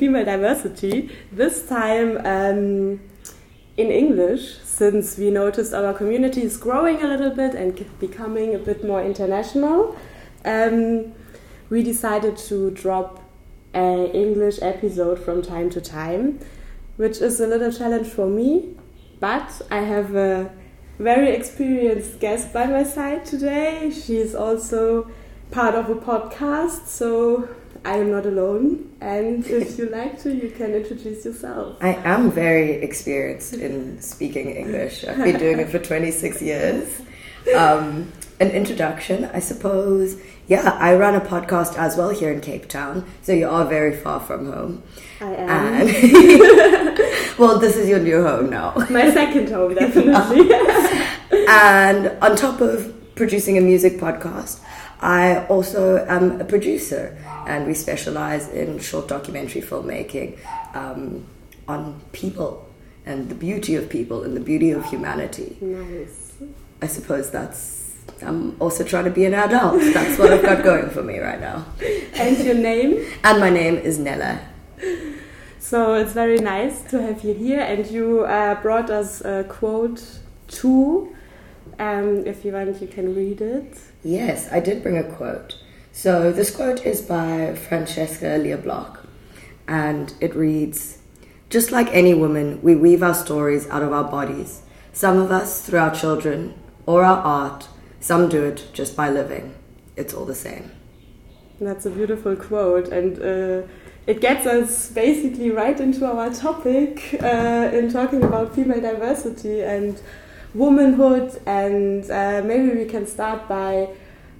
[0.00, 1.10] Female Diversity.
[1.30, 3.00] This time um,
[3.76, 8.58] in English, since we noticed our community is growing a little bit and becoming a
[8.58, 9.94] bit more international.
[10.42, 11.12] Um,
[11.68, 13.22] we decided to drop
[13.74, 16.40] an English episode from time to time,
[16.96, 18.74] which is a little challenge for me.
[19.20, 20.50] But I have a
[20.98, 23.90] very experienced guest by my side today.
[23.90, 25.10] She's also
[25.50, 27.50] part of a podcast, so
[27.84, 28.90] I am not alone.
[29.00, 31.78] And if you like to, you can introduce yourself.
[31.80, 35.04] I am very experienced in speaking English.
[35.04, 37.00] I've been doing it for 26 years.
[37.56, 40.20] Um, an introduction, I suppose.
[40.46, 43.96] Yeah, I run a podcast as well here in Cape Town, so you are very
[43.96, 44.82] far from home.
[45.20, 45.48] I am.
[45.88, 45.88] And
[47.38, 48.74] well, this is your new home now.
[48.90, 50.50] My second home, definitely.
[51.48, 54.60] And on top of producing a music podcast,
[55.00, 60.38] I also am a producer, and we specialize in short documentary filmmaking
[60.74, 61.26] um,
[61.66, 62.68] on people
[63.06, 65.56] and the beauty of people and the beauty of humanity.
[65.60, 66.32] nice.
[66.82, 67.78] I suppose that's.
[68.22, 69.80] I'm also trying to be an adult.
[69.94, 71.64] That's what I've got going for me right now.
[72.14, 73.06] And your name?
[73.22, 74.40] And my name is Nella.
[75.58, 80.02] So it's very nice to have you here, and you uh, brought us a quote
[80.48, 81.14] too.
[81.78, 83.78] Um, if you want, you can read it.
[84.02, 85.58] Yes, I did bring a quote.
[85.92, 89.06] So this quote is by Francesca Lia Block,
[89.68, 90.98] and it reads
[91.50, 94.62] Just like any woman, we weave our stories out of our bodies.
[94.92, 96.54] Some of us through our children
[96.86, 97.68] or our art,
[98.00, 99.54] some do it just by living.
[99.96, 100.70] It's all the same.
[101.60, 103.66] That's a beautiful quote, and uh,
[104.06, 110.00] it gets us basically right into our topic uh, in talking about female diversity and
[110.54, 111.40] womanhood.
[111.46, 113.88] And uh, maybe we can start by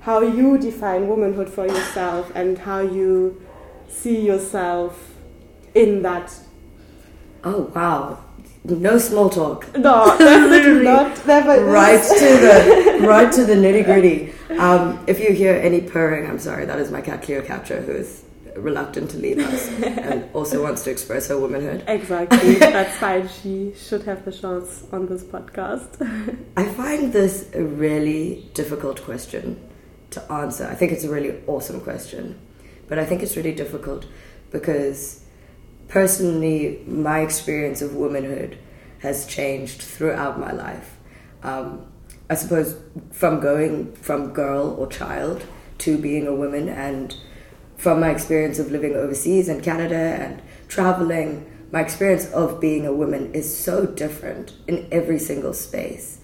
[0.01, 3.43] how you define womanhood for yourself and how you
[3.89, 5.15] see yourself
[5.75, 6.33] in that.
[7.45, 8.25] Oh, wow.
[8.65, 9.75] No small talk.
[9.77, 11.27] No, definitely not.
[11.27, 14.33] Never right to the right to the nitty gritty.
[14.59, 16.67] Um, if you hear any purring, I'm sorry.
[16.67, 18.23] That is my cat Cleopatra, who is
[18.57, 21.85] reluctant to leave us and also wants to express her womanhood.
[21.87, 22.55] Exactly.
[22.59, 23.29] That's fine.
[23.29, 26.01] She should have the chance on this podcast.
[26.57, 29.61] I find this a really difficult question
[30.11, 30.67] to answer.
[30.67, 32.39] I think it's a really awesome question,
[32.89, 34.07] but I think it's really difficult
[34.51, 35.25] because
[35.89, 38.59] personally, my experience of womanhood
[39.01, 40.97] has changed throughout my life.
[41.43, 41.87] Um,
[42.29, 42.77] I suppose
[43.11, 45.45] from going from girl or child
[45.79, 47.17] to being a woman, and
[47.81, 52.93] from my experience of living overseas in Canada and traveling, my experience of being a
[52.93, 56.19] woman is so different in every single space.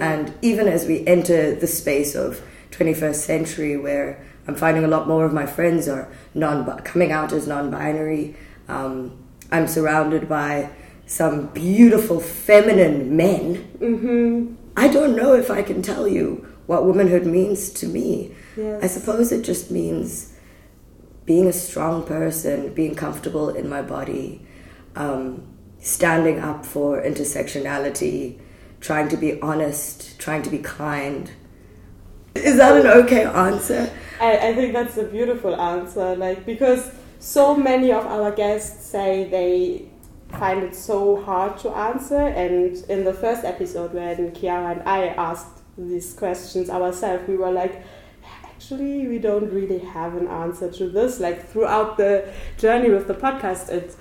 [0.00, 2.42] And even as we enter the space of
[2.72, 7.32] 21st century, where I'm finding a lot more of my friends are non coming out
[7.32, 8.36] as non-binary.
[8.68, 9.16] Um,
[9.50, 10.68] I'm surrounded by
[11.06, 13.54] some beautiful feminine men.
[13.78, 18.34] hmm I don't know if I can tell you what womanhood means to me.
[18.58, 18.84] Yes.
[18.84, 20.27] I suppose it just means
[21.28, 24.40] being a strong person, being comfortable in my body,
[24.96, 25.46] um,
[25.78, 28.40] standing up for intersectionality,
[28.80, 31.30] trying to be honest, trying to be kind.
[32.34, 33.92] Is that an okay answer?
[34.18, 36.16] I, I think that's a beautiful answer.
[36.16, 39.90] Like because so many of our guests say they
[40.38, 45.08] find it so hard to answer, and in the first episode when Kiara and I
[45.08, 47.82] asked these questions ourselves, we were like.
[48.58, 51.20] Actually, we don't really have an answer to this.
[51.20, 53.94] Like throughout the journey with the podcast, it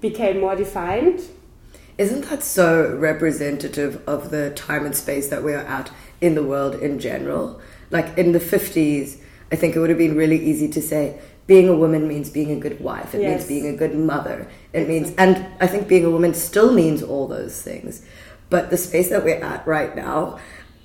[0.00, 1.22] became more defined.
[1.98, 6.44] Isn't that so representative of the time and space that we are at in the
[6.44, 7.60] world in general?
[7.90, 9.18] Like in the 50s,
[9.50, 11.18] I think it would have been really easy to say
[11.48, 13.30] being a woman means being a good wife, it Yes.
[13.30, 17.02] means being a good mother, it means, and I think being a woman still means
[17.02, 18.02] all those things.
[18.48, 20.38] But the space that we're at right now,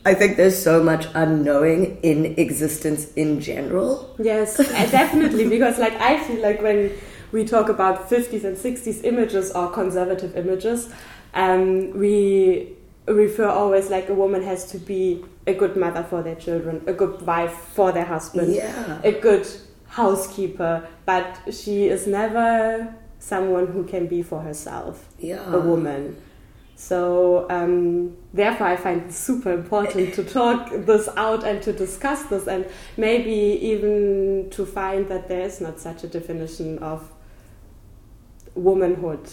[0.06, 4.14] I think there's so much unknowing in existence in general.
[4.20, 5.48] Yes, definitely.
[5.48, 6.92] Because like I feel like when
[7.32, 10.90] we talk about 50s and 60s images or conservative images,
[11.34, 12.74] um, we
[13.08, 16.94] refer always like a woman has to be a good mother for their children, a
[16.94, 19.00] good wife for their husband, Yeah.
[19.04, 19.48] a good
[19.88, 25.54] housekeeper, but she is never someone who can be for herself, Yeah.
[25.54, 26.16] a woman.
[26.76, 32.24] So um, therefore, I find it super important to talk this out and to discuss
[32.24, 32.66] this, and
[32.98, 37.10] maybe even to find that there is not such a definition of
[38.56, 39.30] womanhood.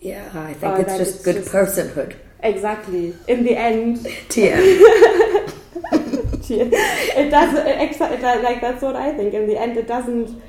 [0.00, 2.16] Yeah, I think Or it's just it's good just- personhood.
[2.40, 3.14] Exactly.
[3.26, 3.96] In the end,
[4.28, 4.58] TM.
[6.50, 7.66] it doesn't.
[7.66, 9.34] Exa- it, like that's what I think.
[9.34, 10.40] In the end, it doesn't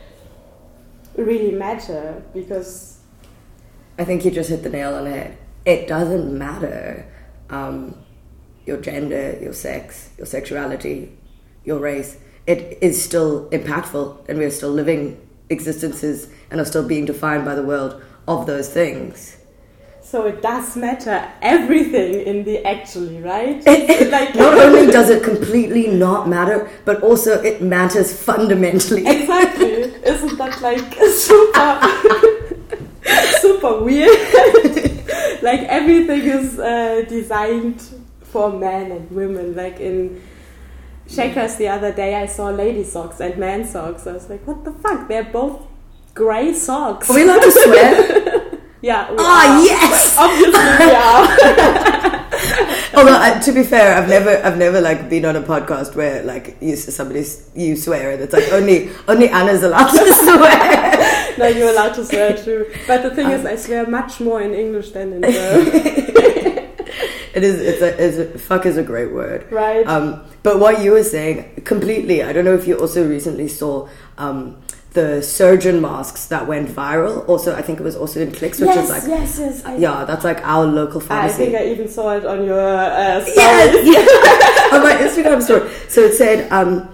[1.18, 3.00] really matter because
[3.98, 5.38] I think you just hit the nail on the head.
[5.66, 7.06] It doesn't matter
[7.50, 7.96] um,
[8.66, 11.18] your gender, your sex, your sexuality,
[11.64, 12.18] your race.
[12.48, 15.20] It is still impactful, and we are still living
[15.50, 19.38] existences and are still being defined by the world of those things.
[20.02, 23.64] So it does matter everything in the actually, right?
[24.12, 29.06] like not only does it completely not matter, but also it matters fundamentally.
[29.06, 29.68] Exactly.
[30.04, 31.80] Isn't that like super
[33.40, 34.89] super weird?
[35.44, 37.82] like everything is uh, designed
[38.22, 39.56] for men and women.
[39.56, 40.22] Like in
[41.08, 44.06] Checkers the other day, I saw lady socks and man socks.
[44.06, 45.08] I was like, what the fuck?
[45.08, 45.66] They're both
[46.14, 47.10] grey socks.
[47.10, 48.46] Are we allowed to swear?
[48.82, 49.14] Yeah.
[49.20, 50.16] Ah, yes.
[50.20, 52.30] Obviously, yeah.
[52.96, 56.24] Although uh, to be fair, I've never, I've never like been on a podcast where
[56.24, 57.26] like you somebody
[57.56, 61.19] you swear and it's like only only Anna's allowed to swear.
[61.40, 62.72] No, you're allowed to swear too.
[62.88, 65.28] But the thing um, is, I swear much more in English than in the.
[67.34, 67.60] it is.
[67.60, 68.40] It's a, it's a.
[68.40, 69.52] Fuck is a great word.
[69.52, 69.86] Right.
[69.88, 72.24] Um, but what you were saying completely.
[72.24, 73.90] I don't know if you also recently saw.
[74.18, 74.62] Um,
[74.94, 77.28] the surgeon masks that went viral.
[77.30, 79.64] Also, I think it was also in Clicks, which yes, is like yes, yes.
[79.64, 81.44] I, yeah, that's like our local pharmacy.
[81.44, 83.36] I think I even saw it on your uh, story.
[83.38, 85.70] Yes, on my Instagram story.
[85.90, 86.90] So it said um,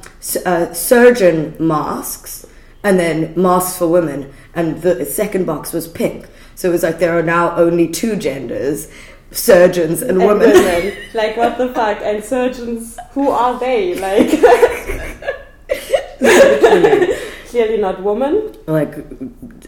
[0.46, 2.45] uh, surgeon masks
[2.86, 6.28] and then masks for women, and the second box was pink.
[6.54, 8.88] So it was like there are now only two genders.
[9.32, 10.52] Surgeons and, and women.
[10.52, 10.96] women.
[11.16, 11.98] Like what the fuck?
[12.02, 13.96] And surgeons, who are they?
[13.96, 14.30] Like
[17.48, 18.56] clearly not woman.
[18.68, 18.96] Like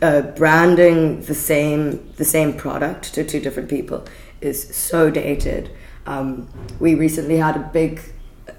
[0.01, 4.05] uh, branding the same the same product to two different people
[4.41, 5.71] is so dated.
[6.05, 6.47] Um,
[6.79, 7.99] we recently had a big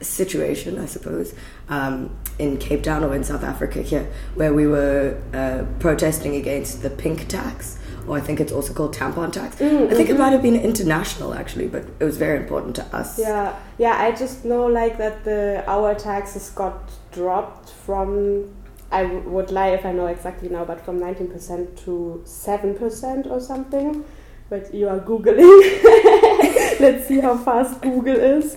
[0.01, 1.35] situation, I suppose,
[1.69, 6.83] um, in Cape Town or in South Africa here, where we were uh, protesting against
[6.83, 9.57] the pink tax, or I think it's also called tampon tax.
[9.57, 9.93] Mm-hmm.
[9.93, 10.23] I think it mm-hmm.
[10.23, 13.19] might have been international actually, but it was very important to us.
[13.19, 13.97] Yeah, yeah.
[13.99, 18.51] I just know like that the our taxes got dropped from
[18.91, 24.05] I would lie if I know exactly now, but from 19% to 7% or something.
[24.49, 25.83] But you are Googling.
[26.81, 28.57] Let's see how fast Google is.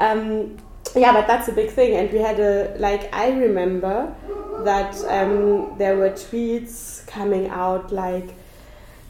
[0.00, 0.56] Um,
[0.96, 1.94] yeah, but that's a big thing.
[1.94, 4.12] And we had a, like, I remember
[4.64, 8.34] that um, there were tweets coming out like,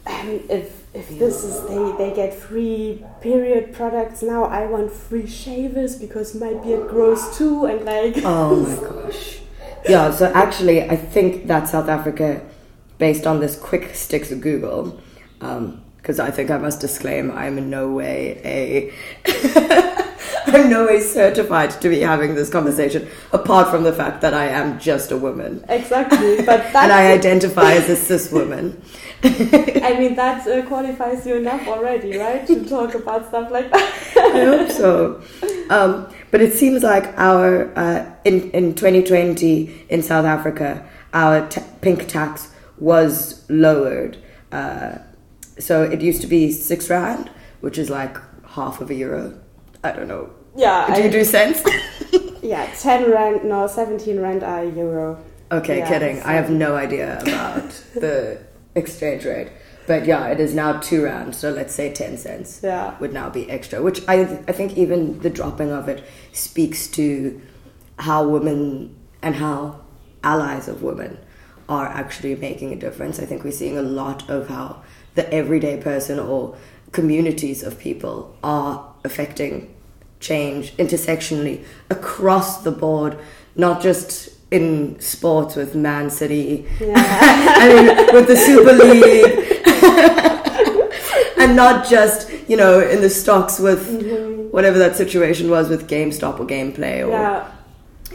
[0.05, 5.27] um, if if this is they they get free period products now, I want free
[5.27, 8.15] shavers because my beard grows too, and like.
[8.25, 9.41] Oh my gosh
[9.87, 12.41] yeah, so actually, I think that South Africa,
[12.97, 15.01] based on this quick sticks of Google,
[15.39, 18.91] because um, I think I must disclaim I'm in no way
[19.25, 20.07] a.
[20.47, 24.47] I'm no way certified to be having this conversation, apart from the fact that I
[24.47, 25.63] am just a woman.
[25.69, 28.81] Exactly, but and I identify as a cis woman.
[29.23, 34.13] I mean, that uh, qualifies you enough already, right, to talk about stuff like that.
[34.17, 35.21] I hope so.
[35.69, 41.61] Um, but it seems like our uh, in in 2020 in South Africa, our t-
[41.81, 44.17] pink tax was lowered.
[44.51, 44.97] Uh,
[45.59, 47.29] so it used to be six rand,
[47.59, 49.40] which is like half of a euro.
[49.83, 50.29] I don't know.
[50.55, 50.87] Yeah.
[50.87, 51.61] Do I, you do cents?
[52.41, 55.23] yeah, 10 rand, no, 17 rand a euro.
[55.51, 56.21] Okay, yeah, kidding.
[56.21, 56.27] So.
[56.27, 58.39] I have no idea about the
[58.75, 59.49] exchange rate.
[59.87, 62.97] But yeah, it is now two rand, so let's say 10 cents yeah.
[62.99, 67.41] would now be extra, which I, I think even the dropping of it speaks to
[67.97, 69.81] how women and how
[70.23, 71.17] allies of women
[71.67, 73.19] are actually making a difference.
[73.19, 74.83] I think we're seeing a lot of how
[75.15, 76.55] the everyday person or
[76.91, 79.73] communities of people are affecting
[80.19, 83.17] change intersectionally across the board,
[83.55, 86.93] not just in sports with Man City, yeah.
[86.97, 89.57] I mean, with the Super League,
[91.39, 94.49] and not just you know in the stocks with mm-hmm.
[94.51, 97.11] whatever that situation was with GameStop or Gameplay or.
[97.11, 97.51] Yeah.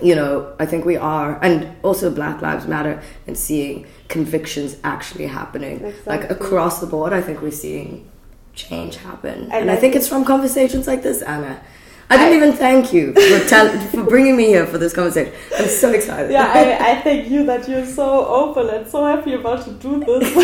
[0.02, 5.26] You know, I think we are, and also Black Lives Matter, and seeing convictions actually
[5.26, 6.02] happening, exactly.
[6.06, 7.14] like across the board.
[7.14, 8.06] I think we're seeing
[8.56, 11.62] change happen, and, and I, I think it's from conversations like this, Anna.
[12.08, 15.34] I didn't even thank you for, tell, for bringing me here for this conversation.
[15.58, 16.30] I'm so excited.
[16.30, 19.98] Yeah, I, I thank you that you're so open and so happy about to do
[20.04, 20.32] this.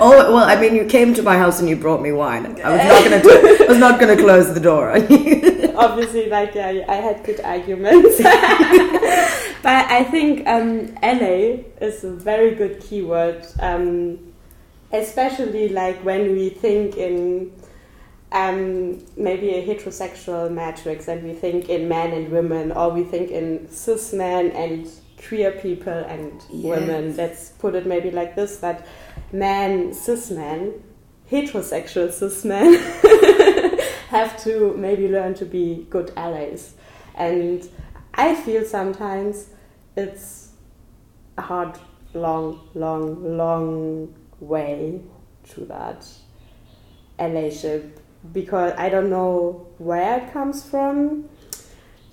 [0.00, 2.44] oh well, I mean, you came to my house and you brought me wine.
[2.62, 3.22] I was not gonna.
[3.22, 5.72] Do, I was not gonna close the door on you.
[5.76, 12.54] Obviously, like yeah, I had good arguments, but I think um, ally is a very
[12.54, 14.33] good keyword, um,
[14.94, 17.52] especially like when we think in
[18.32, 23.30] um, maybe a heterosexual matrix and we think in men and women or we think
[23.30, 24.88] in cis men and
[25.28, 26.64] queer people and Yes.
[26.80, 27.16] women.
[27.16, 28.86] Let's put it maybe like this: that
[29.32, 30.72] men, cis men,
[31.30, 32.74] heterosexual cis men,
[34.08, 36.74] have to maybe learn to be good allies.
[37.14, 37.66] And
[38.14, 39.48] I feel sometimes
[39.96, 40.50] it's
[41.38, 41.78] a hard,
[42.12, 45.00] long, long, long way
[45.50, 46.06] to that
[47.18, 47.98] allyship
[48.32, 51.28] because I don't know where it comes from,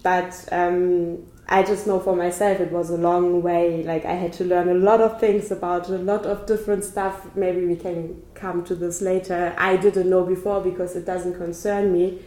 [0.03, 3.83] but um, I just know for myself it was a long way.
[3.83, 7.35] Like I had to learn a lot of things about a lot of different stuff.
[7.35, 9.53] Maybe we can come to this later.
[9.57, 12.21] I didn't know before because it doesn't concern me.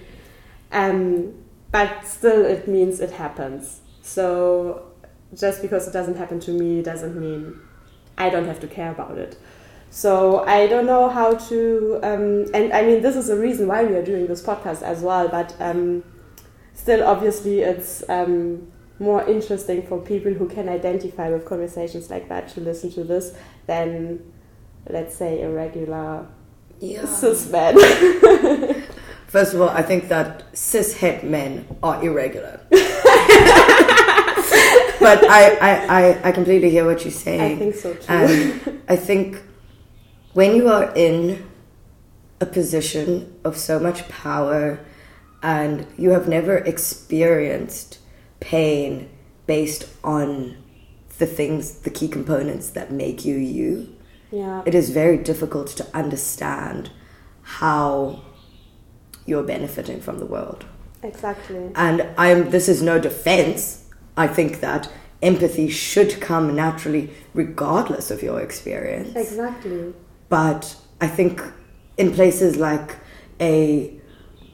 [0.72, 1.34] Um,
[1.70, 3.80] but still, it means it happens.
[4.02, 4.92] So
[5.34, 7.58] just because it doesn't happen to me doesn't mean
[8.16, 9.36] I don't have to care about it.
[9.94, 13.84] So I don't know how to, um, and I mean, this is the reason why
[13.84, 15.28] we are doing this podcast as well.
[15.28, 16.02] But um,
[16.72, 22.48] still, obviously, it's um, more interesting for people who can identify with conversations like that
[22.54, 23.36] to listen to this
[23.68, 24.32] than,
[24.90, 26.26] let's say, a regular
[26.80, 27.06] Yeah.
[27.06, 27.76] cis man.
[29.28, 32.58] First of all, I think that cis het men are irregular.
[32.70, 32.82] but
[35.30, 37.52] I, I, I, I completely hear what you're saying.
[37.52, 38.12] I think so too.
[38.12, 39.40] And I think
[40.34, 41.48] when you are in
[42.40, 44.84] a position of so much power
[45.42, 47.98] and you have never experienced
[48.40, 49.08] pain
[49.46, 50.56] based on
[51.18, 53.96] the things, the key components that make you you,
[54.32, 54.62] yeah.
[54.66, 56.90] it is very difficult to understand
[57.42, 58.20] how
[59.26, 60.64] you're benefiting from the world.
[61.02, 61.70] Exactly.
[61.76, 63.84] And I'm this is no defense.
[64.16, 64.90] I think that
[65.22, 69.14] empathy should come naturally regardless of your experience.
[69.14, 69.94] Exactly.
[70.28, 71.42] But I think
[71.96, 72.96] in places like
[73.40, 73.92] a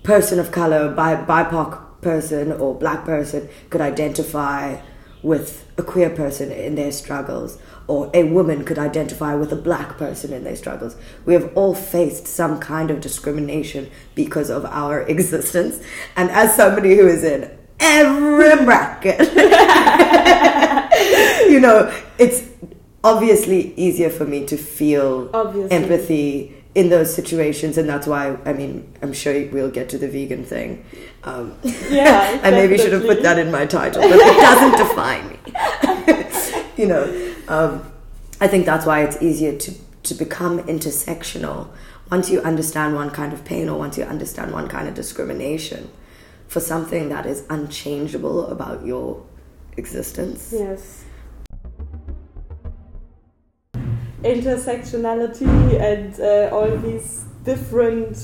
[0.02, 4.80] person of color, bi- BIPOC person or black person could identify
[5.22, 9.98] with a queer person in their struggles, or a woman could identify with a black
[9.98, 10.96] person in their struggles.
[11.26, 15.80] We have all faced some kind of discrimination because of our existence.
[16.16, 19.20] And as somebody who is in every bracket,
[21.50, 22.48] you know, it's
[23.02, 25.70] obviously easier for me to feel Obviously.
[25.76, 30.08] empathy in those situations, and that's why I mean I'm sure we'll get to the
[30.08, 30.84] vegan thing.
[31.24, 31.54] Um,
[31.90, 36.24] Yeah, I maybe should have put that in my title, but it doesn't define me.
[36.76, 37.92] you know, um,
[38.40, 41.68] I think that's why it's easier to to become intersectional
[42.10, 45.88] once you understand one kind of pain or once you understand one kind of discrimination
[46.48, 49.22] for something that is unchangeable about your
[49.76, 50.52] existence.
[50.52, 51.04] Yes.
[54.22, 58.16] Intersectionality and uh, all these different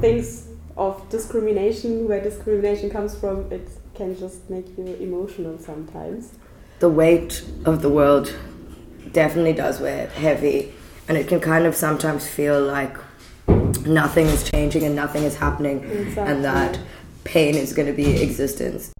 [0.00, 6.32] things of discrimination, where discrimination comes from, it can just make you emotional sometimes.
[6.78, 8.32] the weight of the world
[9.12, 10.72] definitely does weigh heavy
[11.08, 12.96] and it can kind of sometimes feel like
[13.84, 16.32] nothing is changing and nothing is happening Exactly.
[16.32, 16.78] and that
[17.24, 18.92] pain is going to be existence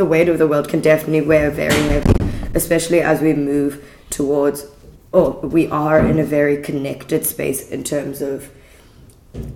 [0.00, 2.12] the weight of the world can definitely weigh very heavy
[2.54, 4.66] especially as we move towards
[5.12, 8.50] oh we are in a very connected space in terms of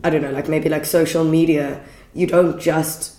[0.02, 1.82] I don't know, like maybe like social media,
[2.12, 3.16] you don't just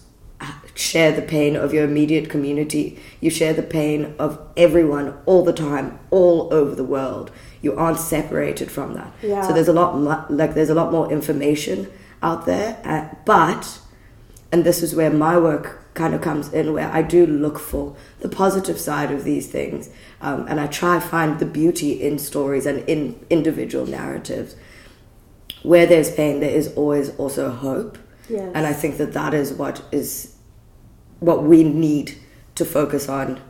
[0.76, 3.00] share the pain of your immediate community.
[3.22, 7.32] You share the pain of everyone all the time, all over the world.
[7.62, 9.12] You aren't separated from that.
[9.22, 9.42] Yeah.
[9.42, 11.92] So there's a lot, like there's a lot more information
[12.22, 12.80] out there.
[12.84, 13.80] Uh, but,
[14.52, 17.96] and this is where my work kind of comes in, where I do look for
[18.20, 19.90] the positive side of these things,
[20.22, 24.56] um, and I try to find the beauty in stories and in individual narratives
[25.66, 27.98] where there's pain, there is always also hope.
[28.30, 28.52] Yes.
[28.54, 30.36] And I think that that is what is
[31.20, 32.18] what we need
[32.56, 33.42] to focus on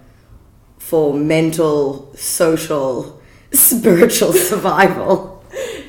[0.77, 3.21] for mental, social,
[3.51, 5.34] spiritual survival.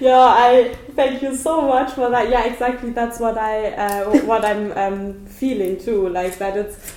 [0.01, 2.29] Yeah, I thank you so much for that.
[2.29, 2.91] Yeah, exactly.
[2.91, 6.09] That's what I uh, what I'm um, feeling too.
[6.09, 6.95] Like that, it's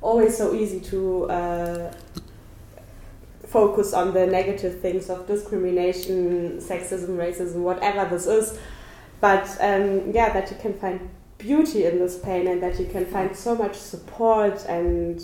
[0.00, 1.92] always so easy to uh,
[3.46, 8.58] focus on the negative things of discrimination, sexism, racism, whatever this is.
[9.20, 11.08] But um, yeah, that you can find
[11.38, 15.22] beauty in this pain and that you can find so much support and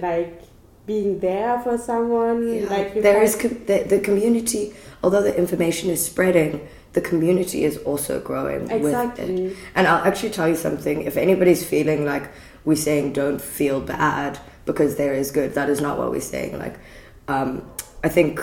[0.00, 0.42] like
[0.86, 2.68] being there for someone.
[2.68, 7.64] Like you there is com- the, the community, although the information is spreading, the community
[7.64, 9.46] is also growing with Exactly.
[9.46, 9.56] it.
[9.74, 11.02] And I'll actually tell you something.
[11.02, 12.30] If anybody's feeling like
[12.64, 16.58] we're saying don't feel bad because there is good, that is not what we're saying.
[16.58, 16.78] Like,
[17.28, 17.68] um,
[18.02, 18.40] I think,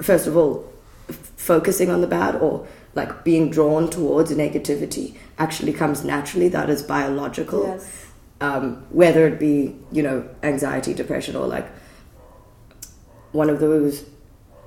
[0.00, 0.64] first of all,
[1.08, 6.48] f- focusing on the bad or like being drawn towards negativity actually comes naturally.
[6.48, 7.64] That is biological.
[7.66, 8.05] Yes.
[8.40, 11.66] Um, whether it be you know anxiety, depression, or like
[13.32, 14.04] one of those.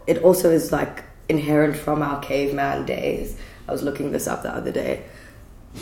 [0.07, 3.37] It also is like inherent from our caveman days.
[3.67, 5.03] I was looking this up the other day.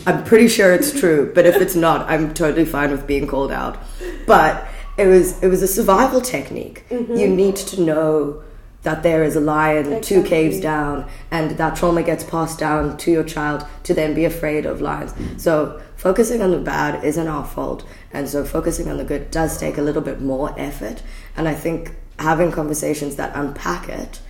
[0.06, 3.50] I'm pretty sure it's true, but if it's not, I'm totally fine with being called
[3.50, 3.78] out.
[4.26, 4.68] But
[4.98, 6.84] it was it was a survival technique.
[6.90, 7.14] Mm-hmm.
[7.14, 8.42] You need to know
[8.82, 13.10] that there is a lion two caves down, and that trauma gets passed down to
[13.10, 15.14] your child to then be afraid of lions.
[15.42, 19.58] So focusing on the bad isn't our fault, and so focusing on the good does
[19.58, 21.02] take a little bit more effort.
[21.36, 24.20] And I think having conversations that unpack it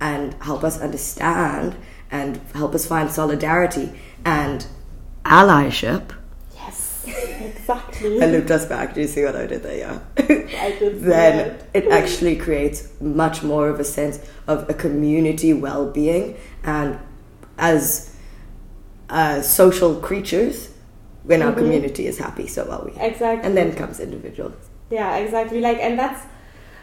[0.00, 1.76] and help us understand
[2.10, 3.92] and help us find solidarity
[4.24, 4.66] and
[5.24, 6.10] allyship.
[6.54, 8.22] Yes, exactly.
[8.22, 8.94] I looped us back.
[8.94, 9.78] Do you see what I did there?
[9.78, 10.00] Yeah.
[10.16, 16.36] I did then it actually creates much more of a sense of a community well-being
[16.64, 16.98] and
[17.58, 18.16] as
[19.10, 20.69] uh, social creatures
[21.24, 21.60] when our mm-hmm.
[21.60, 23.46] community is happy so are we Exactly.
[23.46, 25.60] and then comes individuals Yeah, exactly.
[25.60, 26.26] Like, and that's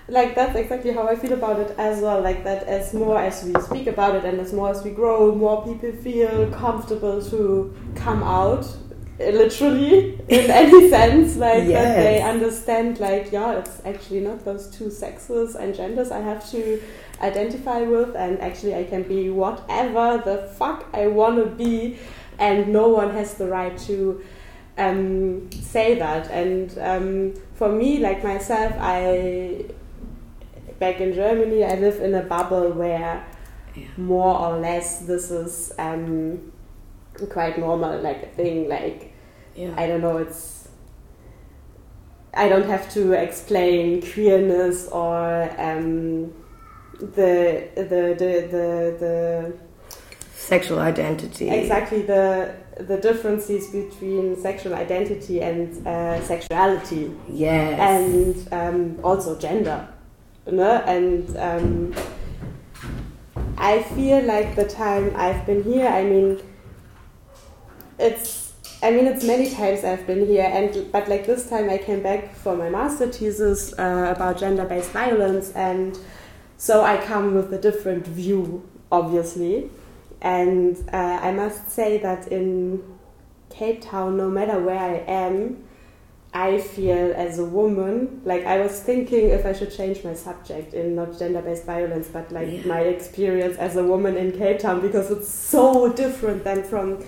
[0.10, 2.22] like that's exactly how I feel about it as well.
[2.22, 5.36] Like that, as more as we speak about it, and as more as we grow,
[5.36, 8.66] more people feel comfortable to come out,
[9.20, 11.36] literally in any sense.
[11.36, 13.02] Like that they understand.
[13.02, 16.82] Like, yeah, it's actually not those two sexes and genders I have to
[17.22, 22.00] identify with, and actually I can be whatever the fuck I want to be,
[22.40, 24.22] and no one has the right to
[24.78, 26.30] um, say that.
[26.32, 29.66] And um, for me, like myself, I
[30.80, 33.26] back in Germany, I live in a bubble where
[33.76, 33.86] Yeah.
[33.98, 36.52] more or less this is um,
[37.30, 38.68] quite normal, like a thing.
[38.70, 39.14] Like
[39.56, 40.68] yeah I don't know, it's
[42.34, 46.32] I don't have to explain queerness or um,
[47.00, 47.84] the, the
[48.18, 49.54] the the the
[50.38, 51.50] sexual identity.
[51.50, 57.12] Exactly the the differences between sexual identity and uh, sexuality.
[57.28, 57.80] Yes.
[57.80, 59.88] And um, also gender
[60.52, 60.82] ne?
[60.86, 61.96] and um,
[63.58, 66.42] I feel like the time I've been here I mean
[68.00, 71.78] it's I mean it's many times I've been here and but like this time I
[71.78, 75.98] came back for my master thesis uh, about gender-based violence and
[76.58, 79.70] so I come with a different view obviously
[80.22, 82.84] and uh, I must say that in
[83.50, 85.64] Cape Town no matter where I am
[86.34, 90.74] I feel as a woman, like I was thinking if I should change my subject
[90.74, 92.68] in not gender based violence, but like Yeah.
[92.68, 97.04] my experience as a woman in Cape Town because it's so different than from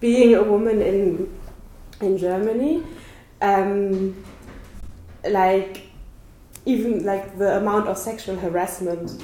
[0.00, 1.28] being a woman in
[2.00, 2.82] in Germany.
[3.40, 4.16] Um,
[5.28, 5.82] like
[6.66, 9.22] even like the amount of sexual harassment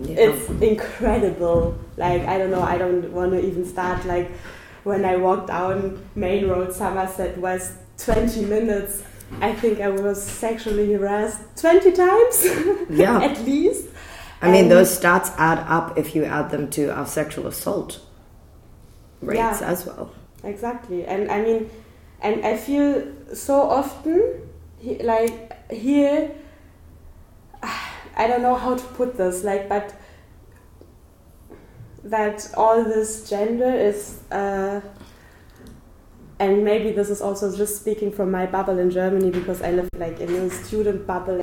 [0.00, 0.16] yeah.
[0.16, 1.76] it's incredible.
[1.96, 4.04] Like I don't know, I don't want to even start.
[4.04, 4.30] Like
[4.84, 9.02] when I walked down Main Road, Somerset West, twenty minutes.
[9.40, 12.44] I think I was sexually harassed twenty times
[12.90, 13.88] yeah at least.
[14.40, 17.98] I mean And- those stats add up if you add them to our sexual assault
[19.20, 19.70] rates Yeah.
[19.72, 20.12] as well
[20.44, 21.68] Exactly, and I mean,
[22.20, 23.02] and I feel
[23.34, 24.22] so often,
[25.02, 25.34] like
[25.72, 26.30] here,
[28.16, 29.92] I don't know how to put this, like, but
[32.10, 34.80] that all this gender is, uh,
[36.38, 39.88] and maybe this is also just speaking from my bubble in Germany because I live
[39.96, 41.42] like in a student bubble.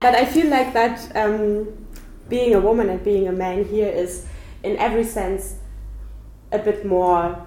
[0.00, 1.68] But I feel like that um,
[2.28, 4.26] being a woman and being a man here is,
[4.62, 5.56] in every sense,
[6.52, 7.46] a bit more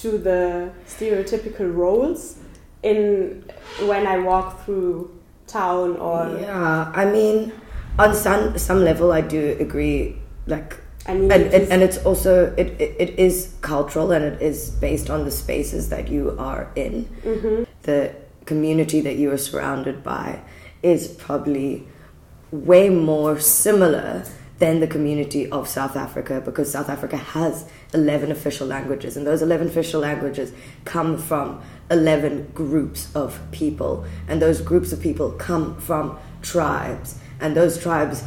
[0.00, 2.38] to the stereotypical roles
[2.82, 3.44] in
[3.86, 5.10] when I walk through
[5.46, 7.52] town or yeah i mean
[7.98, 12.52] on some some level i do agree like I mean and, and, and it's also
[12.56, 16.70] it, it, it is cultural and it is based on the spaces that you are
[16.76, 17.66] in Mhm.
[17.82, 18.14] the
[18.46, 20.40] community that you are surrounded by
[20.82, 21.86] is probably
[22.50, 24.24] way more similar
[24.58, 29.42] than the community of South Africa because South Africa has 11 official languages and those
[29.42, 30.52] 11 official languages
[30.84, 37.56] come from 11 groups of people and those groups of people come from tribes and
[37.56, 38.24] those tribes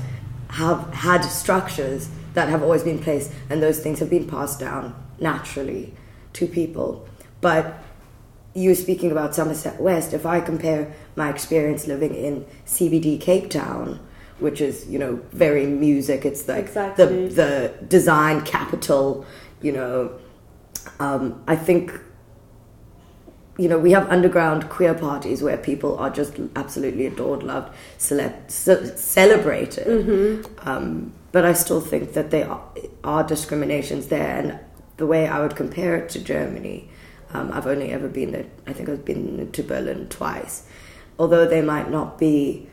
[0.51, 4.95] have had structures that have always been placed and those things have been passed down
[5.19, 5.93] naturally
[6.33, 7.07] to people
[7.41, 7.83] but
[8.57, 10.13] you speaking about Somerset West.
[10.13, 13.99] If I compare my experience living in CBD Cape Town,
[14.39, 17.27] which is you know very music, it's like Exactly.
[17.27, 19.25] the the design capital.
[19.61, 20.11] You know,
[20.99, 21.91] um, I think
[23.57, 28.33] you know we have underground queer parties where people are just absolutely adored, loved, cele-
[28.47, 30.47] ce- celebrated.
[30.59, 32.61] Um, but I still think that there are,
[33.03, 34.59] are discriminations there, and
[34.97, 36.89] the way I would compare it to Germany,
[37.33, 38.45] Um, I've only ever been there.
[38.65, 40.63] I think I've been to Berlin twice.
[41.19, 42.67] Although they might not be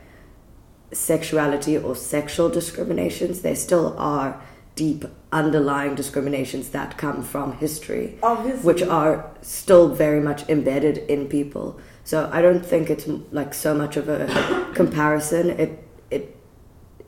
[0.93, 4.41] sexuality or sexual discriminations, there still are
[4.77, 8.63] deep underlying discriminations that come from history, Obviously.
[8.65, 11.79] which are still very much embedded in people.
[12.03, 14.27] So I don't think it's like so much of a
[14.75, 15.51] comparison.
[15.51, 16.37] It it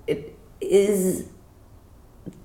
[0.06, 1.26] it is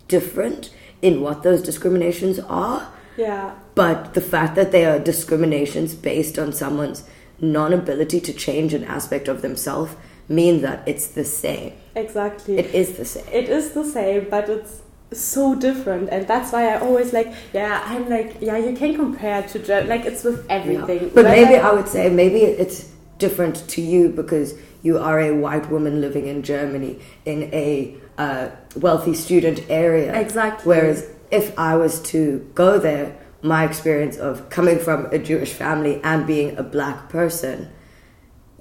[0.07, 3.53] different in what those discriminations are, Yeah.
[3.75, 7.03] but the fact that they are discriminations based on someone's
[7.39, 9.95] non-ability to change an aspect of themselves
[10.27, 11.73] mean that it's the same.
[11.95, 12.57] Exactly.
[12.57, 13.25] It is the same.
[13.31, 14.81] it is the same, but it's
[15.13, 19.43] so different, and that's why I always like, yeah, I'm like, yeah, you can compare
[19.43, 21.09] to Germany, like it's with everything.
[21.13, 25.31] But Whether- maybe I would say maybe it's different to you because you are a
[25.31, 30.19] white woman living in Germany in a uh, wealthy student area.
[30.19, 30.67] Exactly.
[30.67, 35.99] Whereas if I was to go there, my experience of coming from a Jewish family
[36.03, 37.69] and being a black person,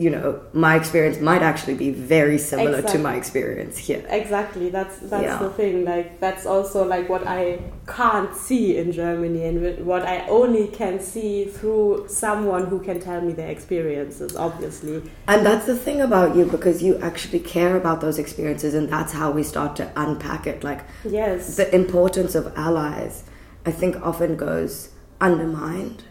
[0.01, 4.03] you know, my experience might actually be very similar to my experience here.
[4.09, 5.37] Exactly, that's that's Yeah.
[5.37, 5.85] the thing.
[5.85, 11.01] Like that's also like what I can't see in Germany, and what I only can
[11.01, 14.35] see through someone who can tell me their experiences.
[14.37, 18.89] Obviously, And that's the thing about you because you actually care about those experiences, and
[18.89, 20.65] that's how we start to unpack it.
[20.65, 23.25] Like, yes, the importance of allies,
[23.67, 24.89] I think, often goes
[25.21, 26.05] undermined.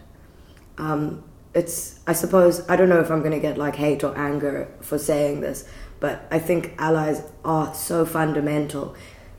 [0.78, 4.16] Um, it's, I suppose, I don't know if I'm going to get like hate or
[4.16, 8.94] anger for saying this, but I think allies are so fundamental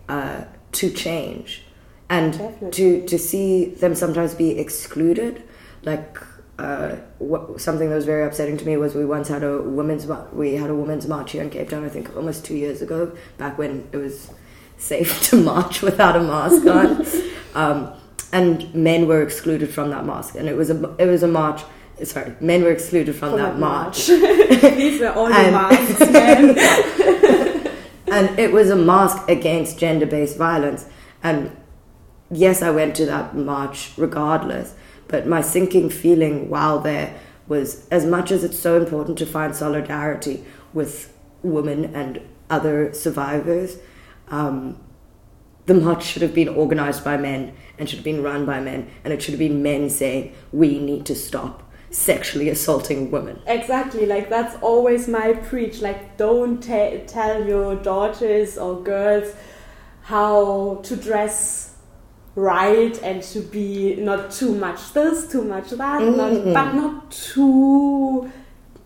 [0.09, 1.63] uh, to change,
[2.09, 2.71] and Definitely.
[2.71, 5.43] to to see them sometimes be excluded,
[5.83, 6.17] like.
[6.59, 10.05] Uh, what, something that was very upsetting to me was we once had a women's
[10.31, 13.17] we had a women's march here in Cape Town I think almost two years ago
[13.39, 14.29] back when it was
[14.77, 17.05] safe to march without a mask on.
[17.55, 17.93] um,
[18.33, 21.61] and men were excluded from that mask, and it was a it was a march.
[22.03, 26.01] Sorry, men were excluded from, From that that march, these were all the And- masks,
[28.07, 30.85] and it was a mask against gender based violence.
[31.23, 31.55] And
[32.31, 34.75] yes, I went to that march regardless,
[35.07, 37.15] but my sinking feeling while there
[37.47, 43.77] was as much as it's so important to find solidarity with women and other survivors.
[44.29, 44.77] Um,
[45.65, 48.89] the march should have been organized by men and should have been run by men,
[49.03, 53.39] and it should have been men saying, We need to stop sexually assaulting women.
[53.45, 55.81] Exactly, like that's always my preach.
[55.81, 59.33] Like, don't tell your daughters or girls
[60.03, 61.75] how to dress
[62.35, 66.53] right and to be not too much this, too much that, not, Mm.
[66.53, 68.31] but not too,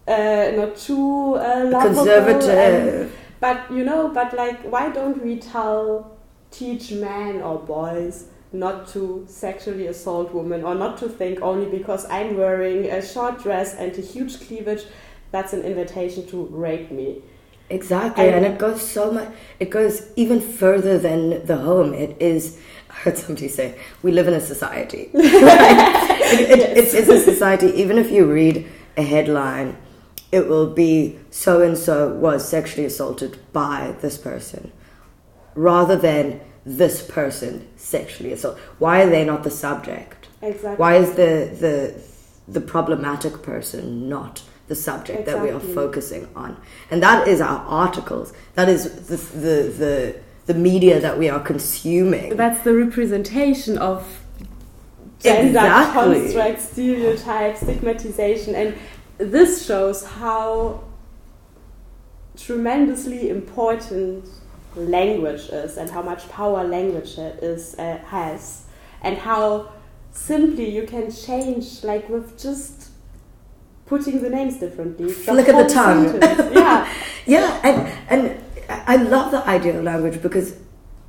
[0.07, 3.11] uh, not too uh, lovable and- Conservative.
[3.39, 6.11] but you know, but like, why don't we tell,
[6.51, 8.25] teach men or boys
[8.59, 13.41] not to sexually assault women or not to think only because I'm wearing a short
[13.43, 14.83] dress and a huge cleavage,
[15.31, 17.21] that's an invitation to rape me.
[17.69, 19.29] Exactly, And- and it goes so much.
[19.59, 21.93] It goes even further than the home.
[21.93, 22.57] It is.
[22.91, 27.67] I heard somebody say, "We live in a society." it, it, it is a society.
[27.81, 29.77] Even if you read a headline,
[30.31, 34.71] it will be so and so was sexually assaulted by this person,
[35.55, 38.61] rather than this person sexually assaulted.
[38.79, 40.27] Why are they not the subject?
[40.41, 40.75] Exactly.
[40.77, 42.01] Why is the the
[42.47, 46.57] the problematic person not the subject that we are focusing on?
[46.89, 48.33] And that is our articles.
[48.55, 50.15] That is the the the,
[50.47, 52.35] the media that we are consuming.
[52.35, 54.21] That's the representation of
[55.19, 56.21] gender Exactly.
[56.21, 58.75] construct, stereotypes, stigmatization, and
[59.17, 60.83] this shows how
[62.37, 64.25] tremendously important
[64.75, 68.63] language is and how much power language is uh, has
[69.01, 69.71] and how
[70.11, 72.89] simply you can change like with just
[73.85, 76.21] putting the names differently Flick of the tongue.
[76.53, 76.87] yeah
[77.25, 80.55] Yeah, and and I love the idea of language because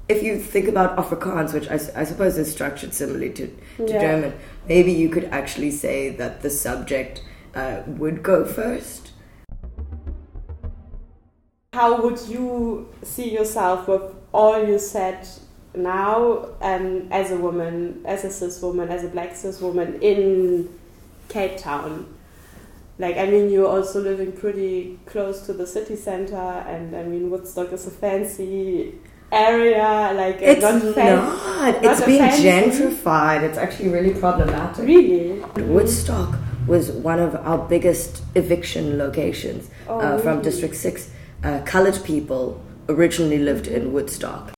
[0.09, 4.01] if you think about Afrikaans, which I, I suppose is structured similarly to, to Yeah.
[4.01, 4.33] German,
[4.69, 7.23] maybe you could actually say that the subject
[7.55, 9.06] uh, would go first.
[11.77, 15.19] How would you see yourself with all you said
[15.75, 20.69] now um, as a woman, as a cis woman, as a black cis woman in
[21.29, 22.07] Cape Town?
[22.99, 27.29] Like, I mean, you're also living pretty close to the city center, and I mean,
[27.31, 28.95] Woodstock is a fancy
[29.31, 30.13] area.
[30.17, 31.75] Like, It's not not.
[31.85, 33.43] It's not a being fancy- gentrified.
[33.43, 34.83] It's actually really problematic.
[34.87, 35.41] Really?
[35.75, 40.45] Woodstock was one of our biggest eviction locations Oh, uh, from really?
[40.45, 41.11] District 6.
[41.43, 44.53] Uh, colored people originally lived in Woodstock.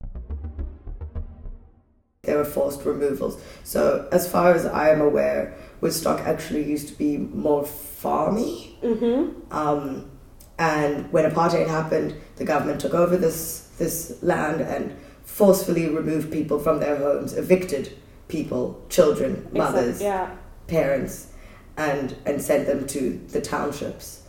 [2.22, 3.42] There were forced removals.
[3.64, 8.78] So, as far as I am aware, Woodstock actually used to be more farmy.
[8.80, 9.52] Mm-hmm.
[9.52, 10.10] Um,
[10.58, 16.58] and when apartheid happened, the government took over this this land and forcefully removed people
[16.58, 20.34] from their homes, evicted people, children, mothers, yeah.
[20.66, 21.28] parents,
[21.76, 24.22] and and sent them to the townships.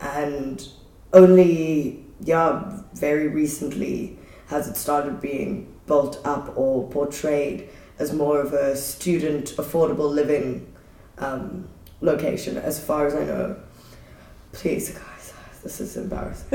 [0.00, 0.66] And
[1.16, 8.52] only yeah, very recently has it started being built up or portrayed as more of
[8.52, 10.72] a student affordable living
[11.18, 11.66] um,
[12.00, 13.56] location, as far as I know.
[14.52, 16.46] Please, guys, this is embarrassing.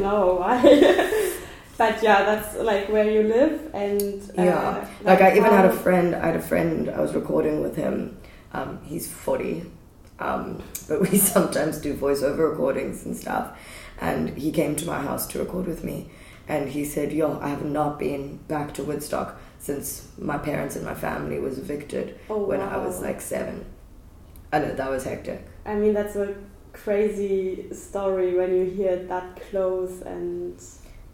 [0.00, 0.60] no, why?
[1.78, 5.72] but yeah, that's like where you live, and uh, Yeah, like I even had a
[5.72, 6.14] friend.
[6.14, 6.90] I had a friend.
[6.90, 8.18] I was recording with him.
[8.52, 9.64] Um, he's forty,
[10.18, 13.58] um, but we sometimes do voiceover recordings and stuff.
[14.00, 16.10] And he came to my house to record with me,
[16.46, 20.84] and he said, "Yo, I have not been back to Woodstock since my parents and
[20.84, 23.64] my family was evicted Oh, when I was like seven.
[24.52, 25.44] I know that was hectic.
[25.64, 26.34] I mean, that's a
[26.72, 30.60] crazy story when you hear it that close and.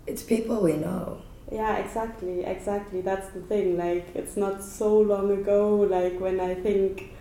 [0.06, 1.22] It's people we know.
[1.50, 3.00] Yeah, exactly, exactly.
[3.00, 3.76] That's the thing.
[3.78, 5.76] Like, it's not so long ago.
[5.76, 7.12] Like when I think,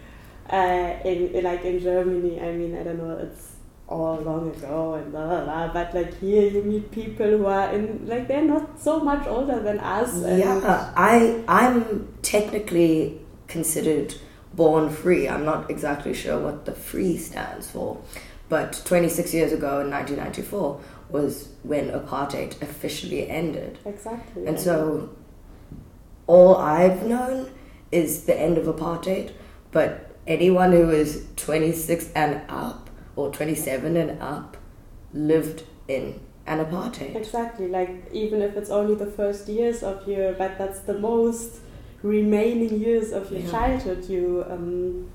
[0.50, 3.52] uh, in, in like in Germany, I mean, I don't know, it's
[3.88, 5.74] all long ago and blah blah blah.
[5.74, 9.60] But like here, you meet people who are in like they're not so much older
[9.62, 10.24] than us.
[10.24, 14.16] Yeah, I I'm technically considered
[14.54, 15.28] born free.
[15.28, 18.02] I'm not exactly sure what the free stands for,
[18.50, 23.78] but 26 years ago in 1994 was when apartheid officially ended.
[23.86, 24.48] exactly.
[24.48, 25.10] And so
[26.28, 27.52] all I've known
[27.92, 29.32] is the end of apartheid,
[29.72, 34.58] but anyone who is 26 and up or 27 and up
[35.14, 37.16] lived in an apartheid.
[37.16, 41.60] Exactly, like even if it's only the first years of your, but that's the most
[42.04, 43.52] remaining years of your Yeah.
[43.52, 45.10] childhood, you um,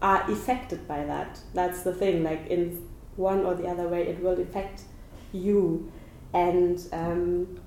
[0.00, 1.38] are affected by that.
[1.54, 2.86] That's the thing, like in
[3.16, 4.82] one or the other way, it will affect
[5.32, 5.90] you.
[6.32, 7.60] And um,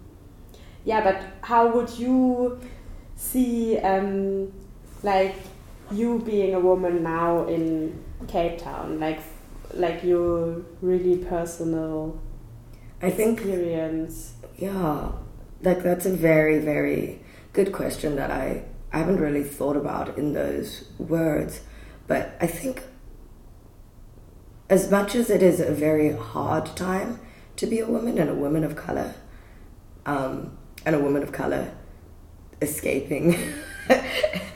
[0.84, 2.60] yeah, but how would you
[3.16, 4.52] see, um,
[5.04, 5.36] like,
[5.92, 9.20] you being a woman now in Cape Town, like,
[9.74, 12.20] like your really personal
[13.02, 14.34] I think experience.
[14.58, 15.12] Yeah,
[15.62, 17.22] like that's a very, very
[17.54, 21.62] good question that I, I haven't really thought about in those words.
[22.08, 22.84] But I think,
[24.70, 27.20] as much as it is a very hard time
[27.58, 29.14] to be a woman and a woman of color,
[30.06, 31.72] um, and a woman of color
[32.62, 33.38] escaping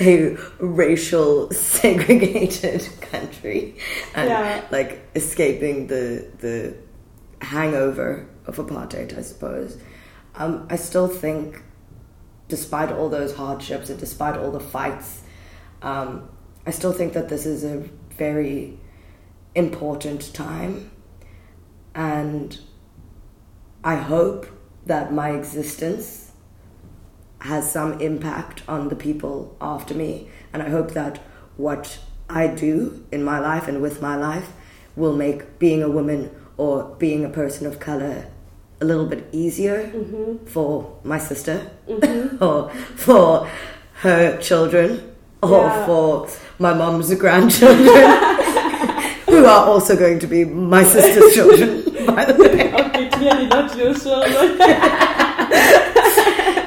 [0.00, 3.76] a racial segregated country
[4.14, 4.64] and Yeah.
[4.70, 6.74] like escaping the the
[7.40, 9.78] hangover of apartheid, I suppose.
[10.34, 11.62] Um, I still think,
[12.48, 15.22] despite all those hardships and despite all the fights,
[15.82, 16.28] um,
[16.66, 17.84] I still think that this is a
[18.16, 18.78] very
[19.54, 20.90] important time,
[21.94, 22.58] and
[23.84, 24.46] I hope
[24.86, 26.23] that my existence
[27.44, 31.18] has some impact on the people after me, and I hope that
[31.56, 34.48] what I do in my life and with my life
[34.96, 38.26] will make being a woman or being a person of color
[38.80, 40.46] a little bit easier Mm-hmm.
[40.46, 42.42] for my sister Mm-hmm.
[42.48, 43.48] or for
[44.02, 45.86] her children or Yeah.
[45.86, 46.28] for
[46.58, 47.86] my mom's grandchildren
[49.28, 51.70] who are also going to be my sister's children
[52.06, 54.58] by the way okay, clearly not your children.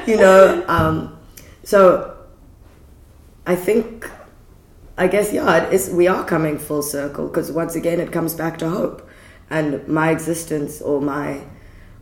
[0.07, 1.17] you know um,
[1.63, 2.15] so
[3.45, 4.09] i think
[4.97, 8.33] i guess yeah it is, we are coming full circle because once again it comes
[8.33, 9.07] back to hope
[9.49, 11.41] and my existence or my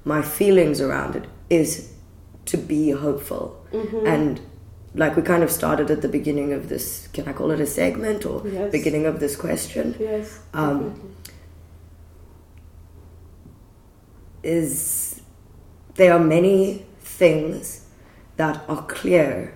[0.04, 1.92] my feelings around it is
[2.46, 4.08] to be hopeful Mhm.
[4.08, 4.42] and
[4.94, 7.66] like we kind of started at the beginning of this can i call it a
[7.66, 8.72] segment or Yes.
[8.72, 10.40] beginning of this question yes.
[10.54, 11.02] Um,
[14.44, 15.22] is
[15.96, 17.85] there are many things
[18.38, 19.54] that are clear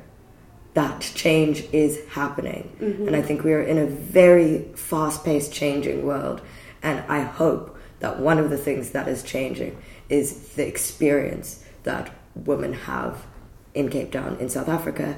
[0.73, 2.71] that change is happening.
[2.79, 3.07] Mhm.
[3.07, 6.41] And I think we are in a very fast paced changing world.
[6.81, 9.75] And I hope that one of the things that is changing
[10.07, 13.25] is the experience that women have
[13.73, 15.15] in Cape Town, in South Africa,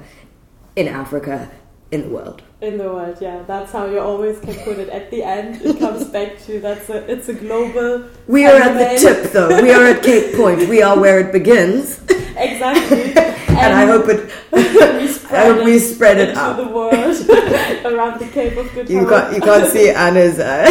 [0.74, 1.50] in Africa,
[1.92, 2.42] in the world.
[2.62, 4.88] in the world, yeah, that's how you always can put it.
[4.88, 8.08] At the end, it comes back to that's a it's a global.
[8.26, 9.50] We are at the tip though.
[9.62, 10.68] We are at Cape Point.
[10.68, 12.00] We are where it begins.
[12.36, 13.12] Exactly,
[13.62, 16.56] And I hope it we spread I hope we spread it out.
[16.56, 17.16] the world
[17.94, 20.64] around the Cape of Good You can't, you can't see Anna's uh,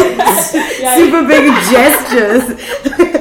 [0.80, 3.11] Yeah, super big gestures.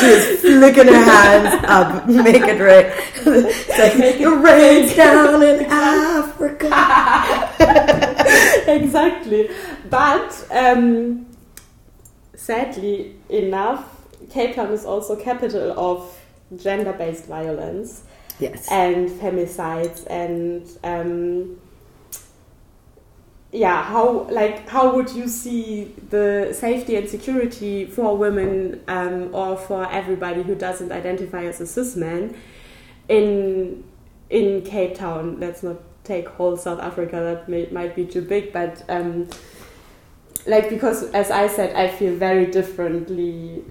[0.00, 2.92] She's flicking her hands up, make it rain.
[3.28, 6.66] It's like, Make it it rains down in Africa.
[8.66, 9.50] exactly.
[9.90, 11.26] But um,
[12.34, 13.84] sadly enough,
[14.30, 16.18] Cape Town is also capital of
[16.56, 18.02] gender-based violence
[18.38, 18.68] Yes.
[18.70, 21.58] and femicides and um,
[23.52, 29.56] yeah how like how would you see the safety and security for women um, or
[29.56, 32.36] for everybody who doesn't identify as a cis man
[33.08, 33.84] in
[34.30, 38.52] in Cape Town let's not take whole South Africa that may, might be too big
[38.52, 39.28] but um,
[40.46, 43.64] like because as I said I feel very differently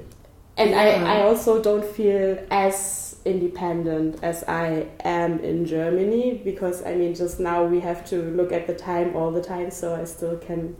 [0.57, 1.03] and Yeah.
[1.05, 7.15] I, I also don't feel as independent as I am in Germany because I mean
[7.15, 10.37] just now we have to look at the time all the time so I still
[10.37, 10.75] can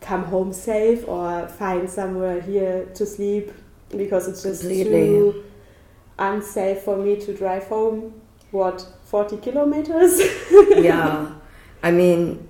[0.00, 3.52] come home safe or find somewhere here to sleep
[3.96, 5.06] because it's just Completely.
[5.06, 5.44] too
[6.18, 10.20] unsafe for me to drive home what 40 kilometers
[10.76, 11.32] yeah.
[11.82, 12.46] I mean,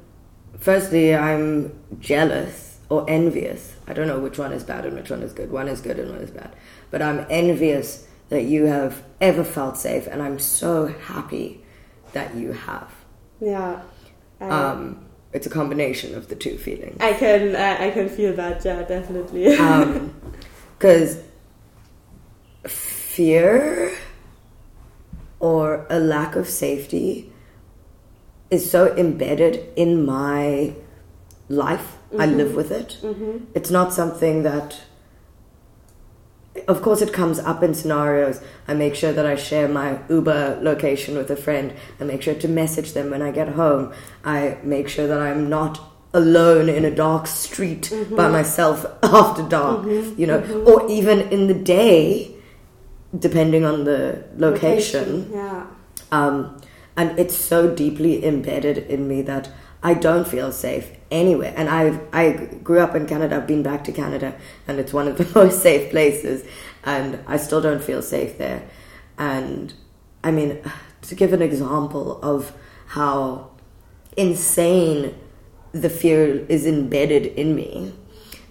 [0.58, 3.76] firstly, I'm jealous or envious.
[3.86, 5.50] I don't know which one is bad and which one is good.
[5.52, 6.54] One is good and one is bad.
[6.90, 11.62] But I'm envious that you have ever felt safe, and I'm so happy
[12.12, 12.90] that you have.
[13.40, 13.82] yeah
[14.40, 16.96] I, Um, it's a combination of the two feelings.
[17.00, 19.56] I can uh, I can feel that yeah definitely
[20.78, 21.22] Because
[22.66, 23.92] fear
[25.38, 27.32] or a lack of safety
[28.50, 30.74] is so embedded in my
[31.48, 31.96] life.
[32.18, 32.98] I live with it.
[33.02, 34.80] hmm It's not something that.
[36.70, 38.40] Of course, it comes up in scenarios.
[38.68, 41.74] I make sure that I share my Uber location with a friend.
[41.98, 43.92] I make sure to message them when I get home.
[44.24, 45.80] I make sure that I'm not
[46.14, 48.14] alone in a dark street mm-hmm.
[48.14, 50.20] by myself after dark, mm-hmm.
[50.20, 50.68] you know, mm-hmm.
[50.68, 52.36] or even in the day,
[53.18, 55.28] depending on the location.
[55.32, 55.66] yeah
[56.12, 56.60] Um,
[56.96, 59.50] and it's so deeply embedded in me that
[59.82, 61.52] I don't feel safe anywhere.
[61.56, 63.36] And I I grew up in Canada.
[63.36, 64.34] I've been back to Canada,
[64.66, 66.44] and it's one of the most safe places.
[66.84, 68.62] And I still don't feel safe there.
[69.18, 69.74] And
[70.22, 70.58] I mean,
[71.02, 72.52] to give an example of
[72.88, 73.50] how
[74.16, 75.14] insane
[75.72, 77.94] the fear is embedded in me,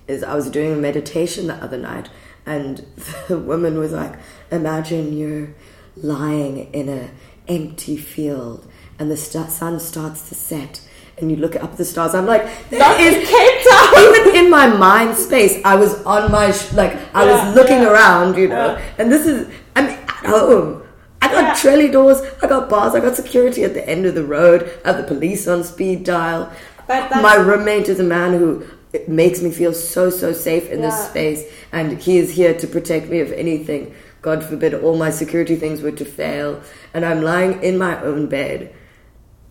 [0.07, 2.09] is I was doing a meditation the other night,
[2.45, 2.85] and
[3.27, 4.13] the woman was like,
[4.51, 5.53] "Imagine you're
[5.95, 7.09] lying in a
[7.47, 10.81] empty field, and the st- sun starts to set."
[11.21, 12.13] And you look up at the stars.
[12.15, 14.15] I'm like, That's is Cape Town.
[14.15, 15.59] even in my mind space.
[15.65, 18.73] I was on my sh- like I Yeah, was looking yeah, around, you know.
[18.77, 18.93] yeah.
[18.97, 20.83] And this is I'm at home.
[21.21, 22.25] I got Trellidors.
[22.43, 22.95] I got bars.
[22.95, 24.71] I got security at the end of the road.
[24.85, 26.51] I have the police on speed dial.
[26.87, 30.81] But my roommate is a man who it makes me feel so so safe in
[30.81, 33.93] this space, and he is here to protect me if anything.
[34.23, 36.61] God forbid all my security things were to fail,
[36.93, 38.73] and I'm lying in my own bed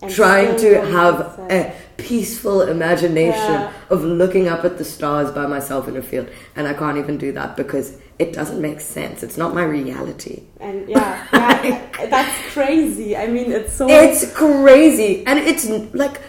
[0.01, 3.71] And trying to have a peaceful imagination Yeah.
[3.89, 6.29] of looking up at the stars by myself in a field.
[6.55, 9.23] And i can't even do that because it doesn't make sense.
[9.23, 10.43] It's not my reality.
[10.59, 13.15] And yeah, yeah, that's crazy.
[13.17, 13.87] I mean, it's so.
[13.89, 15.25] it's crazy.
[15.25, 16.21] And it's like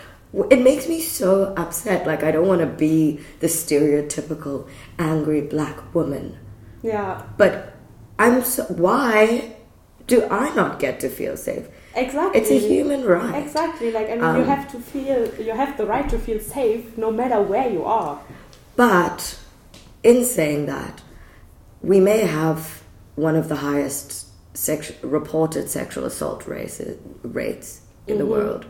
[0.50, 2.06] it makes me so upset.
[2.06, 6.38] Like i don't want to be the stereotypical angry black woman.
[6.82, 7.74] Yeah, but
[8.18, 9.54] i'm so why
[10.06, 12.40] do i not get to feel safe exactly.
[12.40, 13.90] it's a human right Exactly.
[13.90, 15.28] Like I mean, you Um, have to feel.
[15.38, 18.20] You have the right to feel safe, no matter where you are.
[18.76, 19.38] But
[20.02, 21.02] in saying that,
[21.82, 22.82] we may have
[23.16, 26.80] one of the highest sex- reported sexual assault rates,
[27.22, 28.28] rates in the Mhm.
[28.28, 28.66] world.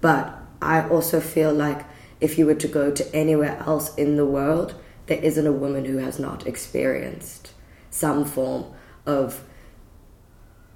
[0.00, 1.84] But I also feel like
[2.20, 4.74] if you were to go to anywhere else in the world,
[5.06, 7.50] there isn't a woman who has not experienced
[7.90, 8.64] some form
[9.06, 9.42] of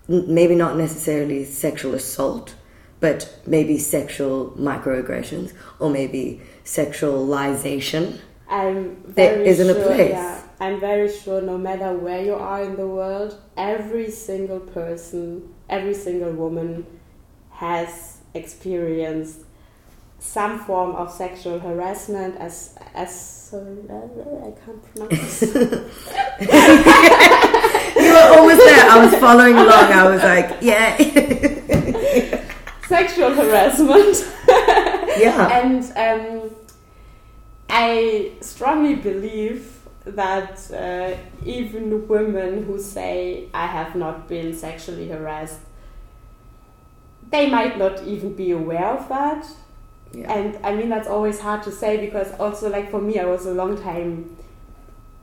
[0.09, 2.55] maybe not necessarily sexual assault,
[3.01, 8.19] but maybe sexual microaggressions or maybe sexualization.
[8.49, 10.11] I'm There isn't a sure, place.
[10.11, 11.41] Yeah, I'm very sure.
[11.41, 16.87] No matter where you are in the world, every single person, every single woman,
[17.51, 19.41] has experienced
[20.19, 22.37] some form of sexual harassment.
[22.37, 25.43] As as sorry, I can't pronounce.
[28.33, 28.91] Almost there.
[28.91, 29.93] I was following along.
[29.93, 30.97] I was like, yeah.
[32.87, 34.17] sexual harassment.
[35.19, 35.61] yeah.
[35.61, 36.51] and um,
[37.69, 45.61] I strongly believe that uh, even women who say I have not been sexually harassed,
[47.31, 49.47] they might not even be aware of that.
[50.13, 50.33] Yeah.
[50.33, 53.47] And I mean that's always hard to say because also like for me I was
[53.47, 54.37] a long time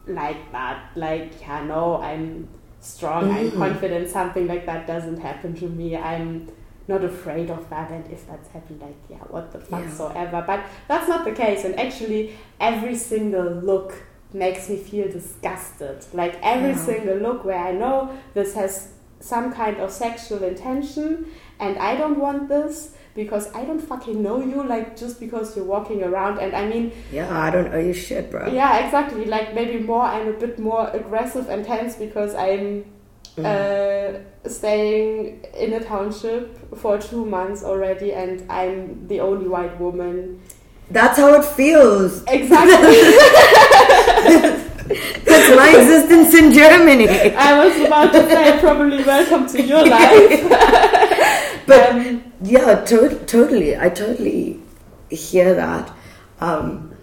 [0.08, 0.92] like that.
[0.96, 2.50] Like yeah no I'm
[2.82, 3.30] strong.
[3.32, 3.58] I'm Mhm.
[3.58, 5.96] confident something like that doesn't happen to me.
[5.96, 6.48] I'm
[6.88, 9.90] not afraid of that, and if that's happened, like yeah, what the fuck Yeah.
[9.92, 10.44] so ever.
[10.46, 13.94] But that's not the case, and actually, every single look
[14.34, 16.06] makes me feel disgusted.
[16.14, 16.76] Like every Yeah.
[16.90, 21.28] single look where I know this has some kind of sexual intention,
[21.60, 24.64] and I don't want this because I don't fucking know you.
[24.64, 26.92] Like just because you're walking around, and I mean.
[27.12, 28.48] Yeah, I don't owe you shit, bro.
[28.52, 29.26] Yeah, exactly.
[29.26, 32.86] Like maybe more, I'm a bit more aggressive and tense because I'm
[33.38, 33.46] Mm.
[33.46, 40.42] uh, staying in a township for two months already, and I'm the only white woman.
[40.90, 42.24] That's how it feels.
[42.28, 43.02] Exactly.
[45.26, 47.08] That's my existence in Germany.
[47.08, 51.08] I was about to say probably welcome to your life.
[51.72, 53.78] But um, yeah, to- totally.
[53.78, 54.60] I totally
[55.10, 55.92] hear that.
[56.42, 56.94] Um,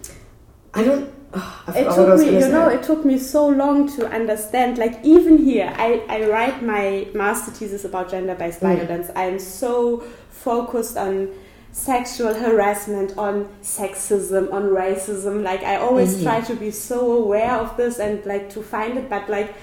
[0.75, 1.11] I don't.
[1.33, 4.77] Oh, I it I took me, you know, it took me so long to understand.
[4.77, 8.77] Like even here, I, I write my master thesis about gender-based Mm.
[8.77, 9.11] violence.
[9.15, 11.29] I'm so focused on
[11.71, 15.43] sexual harassment, on sexism, on racism.
[15.43, 16.23] Like I always Mhm.
[16.23, 19.07] try to be so aware of this and like to find it.
[19.09, 19.53] But like,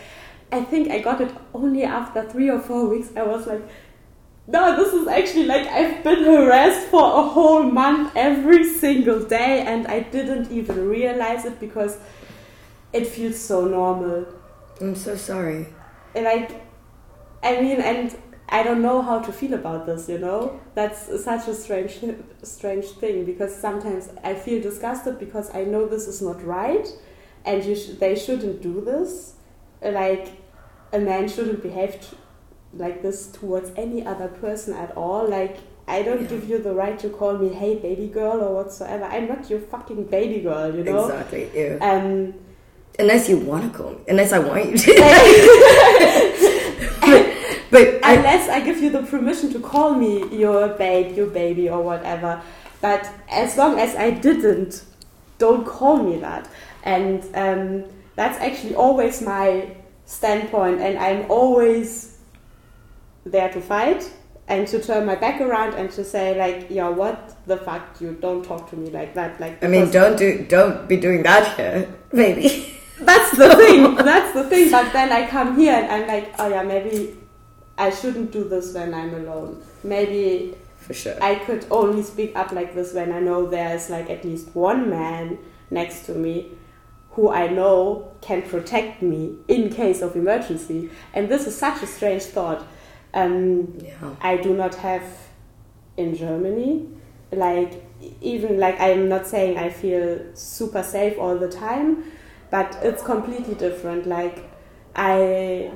[0.52, 3.08] I think I got it only after three or four weeks.
[3.16, 3.62] I was like.
[4.48, 9.62] No, this is actually like I've been harassed for a whole month every single day,
[9.66, 11.98] and I didn't even realize it because
[12.92, 14.26] it feels so normal.
[14.80, 15.66] I'm so sorry.
[16.14, 16.52] And like,
[17.42, 18.16] I mean, and
[18.48, 20.08] I don't know how to feel about this.
[20.08, 21.98] You know, that's such a strange,
[22.44, 26.86] strange thing because sometimes I feel disgusted because I know this is not right,
[27.44, 29.34] and you sh- they shouldn't do this.
[29.82, 30.28] Like,
[30.92, 32.00] a man shouldn't behave
[32.78, 35.28] like this towards any other person at all.
[35.28, 35.58] Like,
[35.88, 36.28] I don't Yeah.
[36.28, 39.04] give you the right to call me "Hey, baby girl" or whatsoever.
[39.04, 40.74] I'm not your fucking baby girl.
[40.74, 41.04] You know.
[41.06, 41.50] Exactly.
[41.54, 41.78] Ew.
[41.80, 42.34] Um,
[42.98, 43.98] Unless you want to call me.
[44.08, 44.92] Unless I want you to.
[47.00, 47.34] but
[47.70, 51.68] but I, unless I give you the permission to call me your babe, your baby,
[51.68, 52.40] or whatever.
[52.80, 54.82] But as long as I didn't,
[55.38, 56.48] don't call me that.
[56.84, 59.68] And um, that's actually always my
[60.06, 62.15] standpoint, and I'm always
[63.26, 64.10] there to fight
[64.48, 68.16] and to turn my back around and to say like, yeah, what the fuck, you
[68.20, 69.40] don't talk to me like that.
[69.40, 73.94] Like, I mean, don't do don't be doing that here, maybe That's the thing.
[73.96, 74.70] That's the thing.
[74.70, 77.16] But then I come here and I'm like, oh yeah, maybe
[77.76, 79.62] I shouldn't do this when I'm alone.
[79.84, 81.22] Maybe For sure.
[81.22, 84.88] I could only speak up like this when I know there's like at least one
[84.88, 85.38] man
[85.70, 86.52] next to me
[87.10, 90.90] who I know can protect me in case of emergency.
[91.14, 92.66] And this is such a strange thought.
[93.16, 94.14] Um, yeah.
[94.20, 95.02] I do not have
[95.96, 96.86] in Germany.
[97.32, 97.82] Like
[98.20, 102.04] even like I'm not saying I feel super safe all the time,
[102.50, 104.06] but it's completely different.
[104.06, 104.48] Like
[104.94, 105.72] I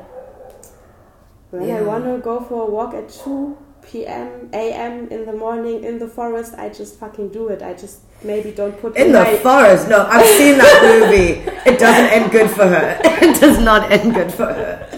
[1.51, 4.51] when I want to go for a walk at 2 p.m.
[4.53, 5.09] a.m.
[5.09, 7.62] in the morning in the forest, I just fucking do it.
[7.62, 9.88] I just maybe don't put In the forest.
[9.88, 11.41] No, I've seen that movie.
[11.68, 13.01] It doesn't end good for her.
[13.22, 14.88] It does not end good for her.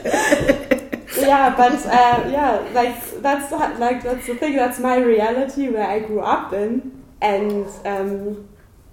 [1.33, 4.57] Yeah, but uh, yeah, like that's like that's the thing.
[4.57, 8.49] That's my reality where I grew up in, and um,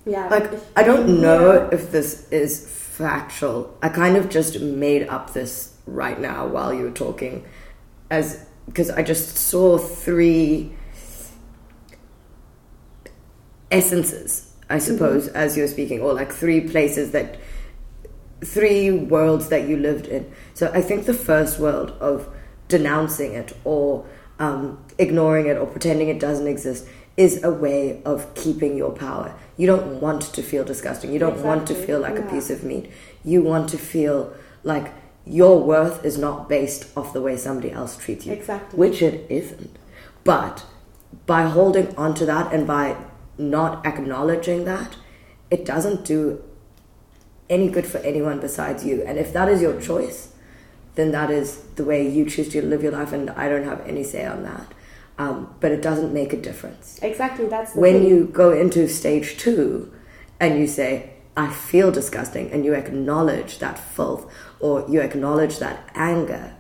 [0.06, 0.28] yeah.
[0.30, 3.78] Like, I don't know if this is factual.
[3.82, 7.44] I kind of just made up this right now while you were talking,
[8.10, 10.72] as because I just saw three
[13.70, 17.38] essences, I suppose, as you were speaking, or like three places that,
[18.44, 20.32] three worlds that you lived in.
[20.54, 22.28] So I think the first world of
[22.68, 24.06] denouncing it or
[24.40, 26.88] um, ignoring it or pretending it doesn't exist
[27.18, 29.36] is a way of keeping your power.
[29.58, 31.12] You don't want to feel disgusting.
[31.12, 32.90] You don't want to feel like a piece of meat.
[33.26, 34.34] You want to feel
[34.64, 34.94] like
[35.26, 38.80] your worth is not based off the way somebody else treats you Exactly.
[38.80, 39.78] which it isn't.
[40.24, 40.66] But
[41.26, 42.96] by holding on to that and by
[43.38, 44.96] not acknowledging that,
[45.52, 46.42] it doesn't do
[47.50, 49.04] any good for anyone besides you.
[49.04, 50.34] And if that is your choice,
[50.96, 53.82] then that is the way you choose to live your life, and I don't have
[53.88, 54.68] any say on that.
[55.18, 57.00] Um, but it doesn't make a difference.
[57.02, 58.08] Exactly, that's When thing.
[58.10, 59.92] you go into stage two
[60.40, 65.90] and you say, I feel disgusting, and you acknowledge that filth or you acknowledge that
[65.96, 66.56] anger,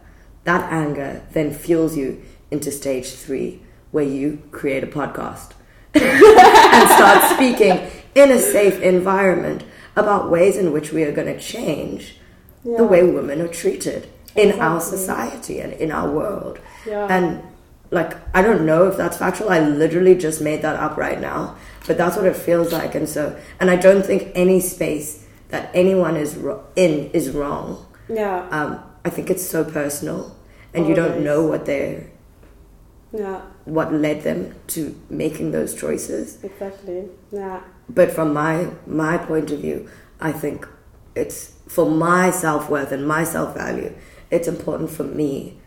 [0.46, 2.22] that anger then fuels you
[2.52, 3.62] into stage three
[3.92, 5.52] where you create a podcast
[5.94, 9.64] and start speaking in a safe environment
[10.00, 12.16] about ways in which we are going to change
[12.64, 12.78] Yeah.
[12.78, 16.60] the way women are treated in our society and in our world.
[16.86, 17.08] Yeah.
[17.10, 17.41] And
[17.91, 19.50] like, I don't know if that's factual.
[19.50, 21.56] I literally just made that up right now,
[21.88, 22.93] but that's what it feels like.
[22.95, 27.86] And so, and I don't think any space that anyone is ro- in is wrong.
[28.08, 30.36] yeah, Um, I think it's so personal,
[30.74, 32.08] and you don't know what they
[33.12, 36.38] Yeah, what led them to making those choices.
[36.43, 37.06] exactly.
[37.32, 37.62] Yeah.
[37.90, 40.68] But from my my point of view, I think
[41.16, 43.94] it's for my self worth and my self value.
[44.32, 45.60] It's important for me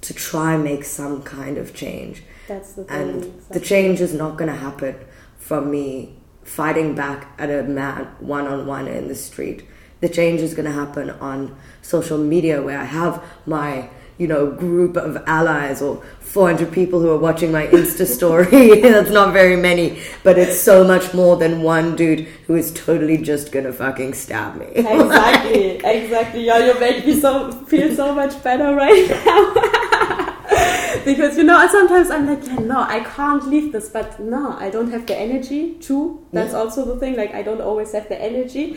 [0.00, 2.96] to try and make some kind of change, That's the thing.
[2.96, 4.94] and the change is not going to happen
[5.38, 6.14] from me
[6.44, 9.66] fighting back at a man one on one in the street.
[10.00, 14.50] The change is going to happen on social media where I have my you know
[14.50, 19.56] group of allies or 400 people who are watching my insta story that's not very
[19.56, 24.12] many but it's so much more than one dude who is totally just gonna fucking
[24.14, 26.44] stab me exactly, exactly.
[26.44, 31.04] Yeah, you make me so feel so much better right now.
[31.04, 34.70] because you know, sometimes I'm like, yeah, no, I can't leave this, but no, I
[34.70, 35.74] don't have the energy.
[35.80, 36.58] True, that's Yeah.
[36.58, 37.16] also the thing.
[37.16, 38.76] Like, I don't always have the energy,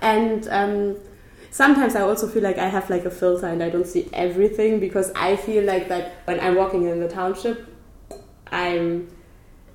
[0.00, 0.96] and um,
[1.50, 4.80] sometimes I also feel like I have like a filter and I don't see everything
[4.80, 7.66] because I feel like that when I'm walking in the township,
[8.50, 9.08] I'm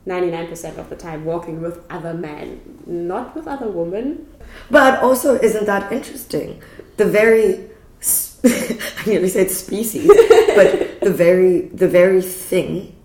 [0.05, 4.27] 99% of the time walking with other men, not with other women.
[4.69, 6.61] But also, isn't that interesting?
[6.97, 7.69] The very,
[8.43, 10.07] I nearly said species,
[10.55, 12.95] but the very, the very thing,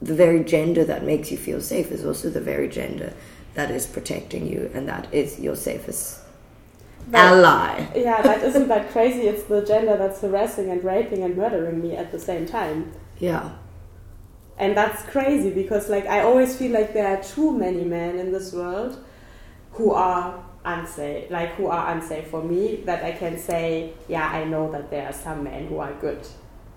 [0.00, 3.12] the very gender that makes you feel safe is also the very gender
[3.54, 6.23] that is protecting you, and that is your safest
[7.08, 7.86] But- ally.
[7.94, 9.22] Yeah, that isn't that crazy.
[9.28, 12.92] It's the gender that's harassing and raping and murdering me at the same time.
[13.18, 13.50] Yeah,
[14.58, 18.32] And that's crazy because like I always feel like there are too many men in
[18.32, 18.98] this world
[19.72, 24.44] who are unsafe, like who are unsafe for me that I can say, yeah, I
[24.44, 26.26] know that there are some men who are good.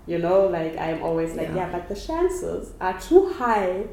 [0.06, 1.56] You know, like I'm always like, Yeah.
[1.56, 3.84] yeah, but the chances are too high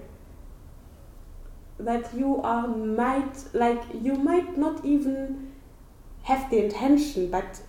[1.80, 5.45] that you are might like you might not even
[6.26, 7.62] have the intention, but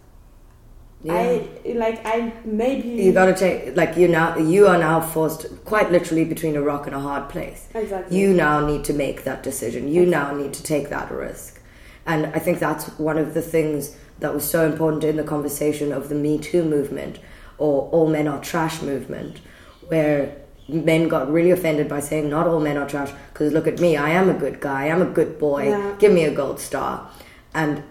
[1.02, 1.14] yeah.
[1.14, 4.36] I like I maybe you gotta take like you now.
[4.38, 7.68] You are now forced, quite literally, between a rock and a hard place.
[7.74, 9.88] exactly you now need to make that decision.
[9.88, 11.60] You now need to take that risk.
[12.06, 15.92] And I think that's one of the things that was so important in the conversation
[15.92, 17.18] of the Me Too movement
[17.58, 19.40] or All Men Are Trash movement,
[19.88, 20.34] where
[20.68, 23.96] men got really offended by saying not all men are trash because look at me,
[23.96, 25.94] I am a good guy, I am a good boy, Yeah.
[26.00, 27.08] give me a gold star.
[27.54, 27.84] And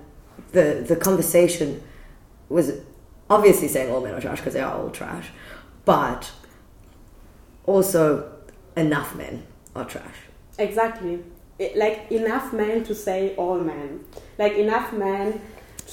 [0.56, 1.82] the the conversation
[2.50, 2.68] was
[3.30, 5.28] obviously saying all men are trash because they are all trash,
[5.86, 6.32] but
[7.66, 8.32] also
[8.76, 9.44] enough men
[9.76, 10.16] are trash.
[10.58, 11.24] Exactly.
[11.58, 14.04] It, like enough men to say all men.
[14.38, 15.42] Like enough men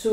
[0.03, 0.13] to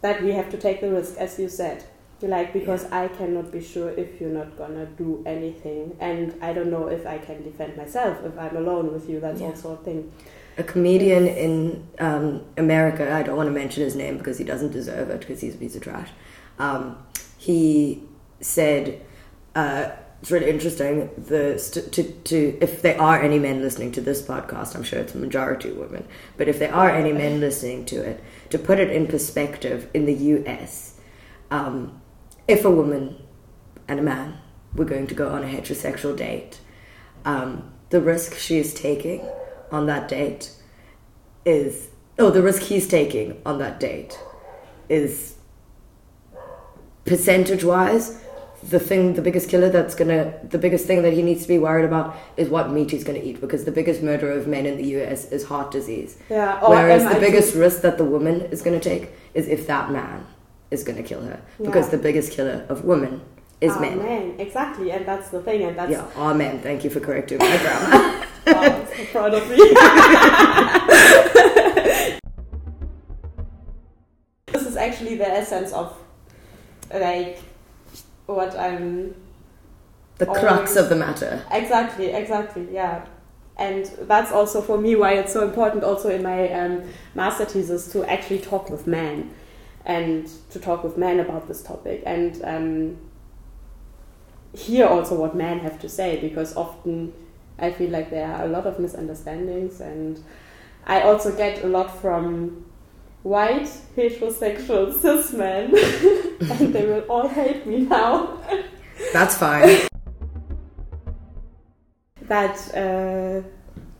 [0.00, 1.84] that we have to take the risk, as you said.
[2.20, 6.70] Like because I cannot be sure if you're not gonna do anything, and I don't
[6.70, 9.20] know if I can defend myself if I'm alone with you.
[9.20, 9.48] That's Yeah.
[9.48, 10.12] also a thing.
[10.58, 14.72] A comedian in um, America, I don't want to mention his name because he doesn't
[14.72, 16.10] deserve it because he's a piece of trash.
[16.58, 16.98] Um,
[17.38, 18.02] he
[18.40, 19.00] said,
[19.54, 19.90] uh,
[20.20, 24.20] it's really interesting the st- to, to if there are any men listening to this
[24.20, 26.06] podcast, I'm sure it's a majority of women,
[26.36, 30.06] but if there are any men listening to it, to put it in perspective, in
[30.06, 30.98] the US,
[31.52, 32.00] um,
[32.48, 33.22] if a woman
[33.86, 34.38] and a man
[34.74, 36.58] were going to go on a heterosexual date,
[37.24, 39.20] um, the risk she is taking
[39.70, 40.50] on that date
[41.44, 41.88] is
[42.18, 44.18] oh the risk he's taking on that date
[44.88, 45.36] is
[47.04, 48.22] percentage wise
[48.68, 51.58] the thing the biggest killer that's gonna the biggest thing that he needs to be
[51.58, 54.76] worried about is what meat he's gonna eat because the biggest murder of men in
[54.76, 56.60] the US is heart disease Yeah.
[56.60, 60.26] Or whereas the biggest risk that the woman is gonna take is if that man
[60.70, 63.20] is gonna kill her because the biggest killer of women
[63.60, 64.34] is Ah, men men.
[64.38, 67.56] Exactly, and that's the thing, and that's yeah are men thank you for correcting my
[67.62, 69.56] grammar I'm so proud of me.
[74.46, 75.96] this is actually the essence of
[76.92, 77.38] like
[78.26, 79.14] what I'm
[80.18, 80.76] the crux Always.
[80.76, 83.04] of the matter exactly, exactly, yeah.
[83.56, 86.82] And that's also for me why it's so important also in my um,
[87.14, 89.34] master thesis to actually talk with men
[89.84, 92.96] and to talk with men about this topic and um,
[94.56, 97.12] hear also what men have to say because often
[97.58, 100.22] I feel like there are a lot of misunderstandings and
[100.86, 102.64] I also get a lot from
[103.22, 105.74] white heterosexual cis men
[106.50, 108.38] and they will all hate me now.
[109.12, 109.86] That's fine.
[112.22, 113.42] That uh,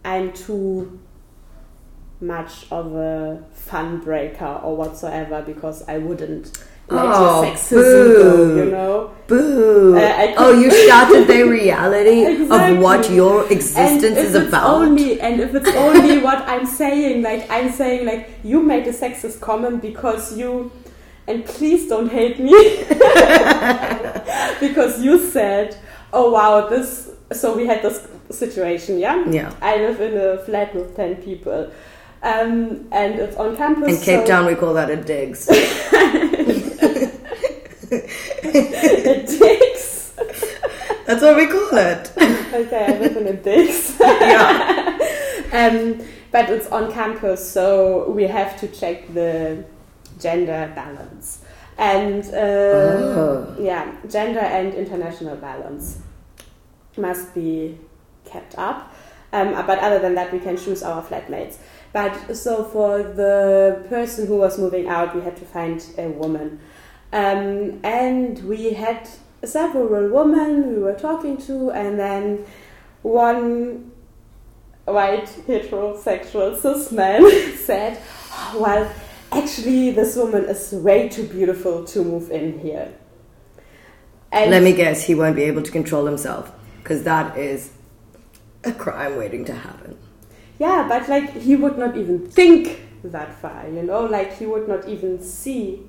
[0.05, 1.01] I'm too
[2.21, 6.53] much of a fun breaker or whatsoever because I wouldn't
[6.91, 8.57] Oh, your sexism boo.
[8.57, 9.15] you know?
[9.27, 9.97] Boo!
[9.99, 13.17] Uh, oh, you shattered the reality of what Exactly.
[13.17, 14.65] your existence is about.
[14.83, 18.93] only and if it's only what I'm saying, like I'm saying, like you made a
[18.93, 20.71] sexist comment because you
[21.27, 22.53] and please don't hate me
[24.61, 25.77] because you said,
[26.13, 29.29] "Oh wow, this." So we had this situation, yeah.
[29.29, 29.53] Yeah.
[29.61, 31.71] I live in a flat with ten people,
[32.23, 33.99] um, and it's on campus.
[33.99, 35.47] In Cape so- Town, we call that a digs.
[37.91, 40.13] it takes.
[41.07, 42.13] That's what we call it.
[42.53, 43.97] Okay, I live in a digs.
[44.01, 44.99] Yeah.
[45.53, 49.65] um, but it's on campus, so we have to check the
[50.21, 51.43] gender balance
[51.79, 53.57] and uh, Oh.
[53.59, 56.01] yeah, gender and international balance
[56.97, 57.79] must be
[58.25, 58.93] kept up.
[59.33, 61.59] Um, but other than that, we can choose our flatmates.
[61.93, 66.61] But so for the person who was moving out, we had to find a woman,
[67.13, 69.09] um, and we had
[69.45, 72.45] several women we were talking to, and then
[73.03, 73.91] one
[74.85, 77.23] white heterosexual cis man
[77.57, 77.99] said,
[78.33, 78.93] "Oh, "Well,
[79.33, 82.93] actually, this woman is way too beautiful to move in here."
[84.31, 86.53] And Let me guess, he won't be able to control himself
[86.83, 87.73] because that is
[88.65, 89.97] a crime waiting to happen.
[90.59, 94.69] yeah, but like he would not even think that far, you know, like he would
[94.69, 95.87] not even see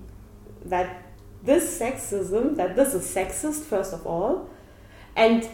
[0.65, 1.08] that
[1.43, 4.49] this sexism, that this is sexist first of all,
[5.15, 5.47] and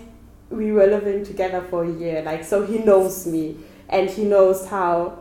[0.49, 3.57] we were living together for a year, like so he knows me
[3.89, 5.19] and he knows how.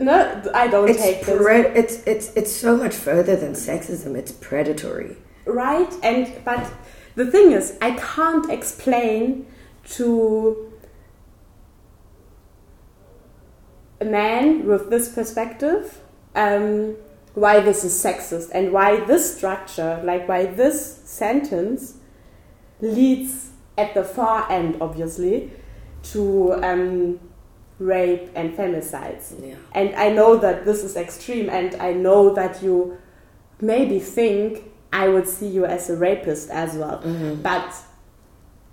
[0.00, 1.42] No, I don't take It's, this.
[1.42, 4.16] pre- it's it's it's so much further than sexism.
[4.16, 5.16] It's predatory.
[5.44, 6.70] right and but
[7.16, 9.44] the thing is i can't explain
[9.96, 10.72] to
[14.00, 15.98] a man with this perspective
[16.36, 16.96] um,
[17.34, 21.94] why this is sexist and why this structure like why this sentence
[22.80, 25.50] leads at the far end obviously
[26.02, 27.18] to um,
[27.78, 29.54] rape and femicides Yeah.
[29.72, 32.98] and I know that this is extreme, and I know that you
[33.60, 37.00] maybe think I would see you as a rapist as well.
[37.42, 37.74] But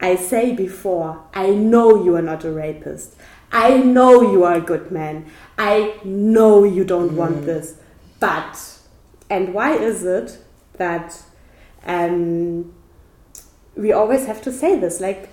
[0.01, 3.15] I say before, I know you are not a rapist.
[3.51, 5.25] I know you are a good man.
[5.57, 7.75] I know you don't want this.
[8.19, 8.79] But,
[9.29, 10.37] and why is it
[10.73, 11.21] that
[11.85, 12.73] um,
[13.75, 14.99] we always have to say this?
[14.99, 15.29] Like,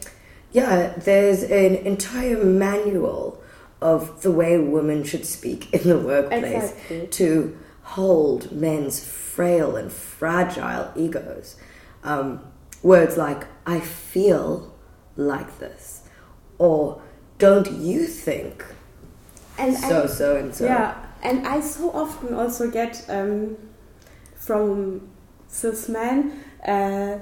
[0.53, 3.43] Yeah, there's an entire manual
[3.81, 7.07] of the way women should speak in the workplace Exactly.
[7.09, 11.57] to hold men's frail and fragile egos.
[12.03, 12.41] Um,
[12.83, 14.75] words like, I feel
[15.17, 16.03] like this,
[16.59, 17.03] or
[17.39, 18.65] don't you think
[19.59, 20.65] and so, I, so, and so.
[20.65, 20.95] Yeah,
[21.27, 23.57] and I so often also get um,
[24.37, 25.09] from
[25.49, 26.17] cis men
[26.67, 27.19] uh,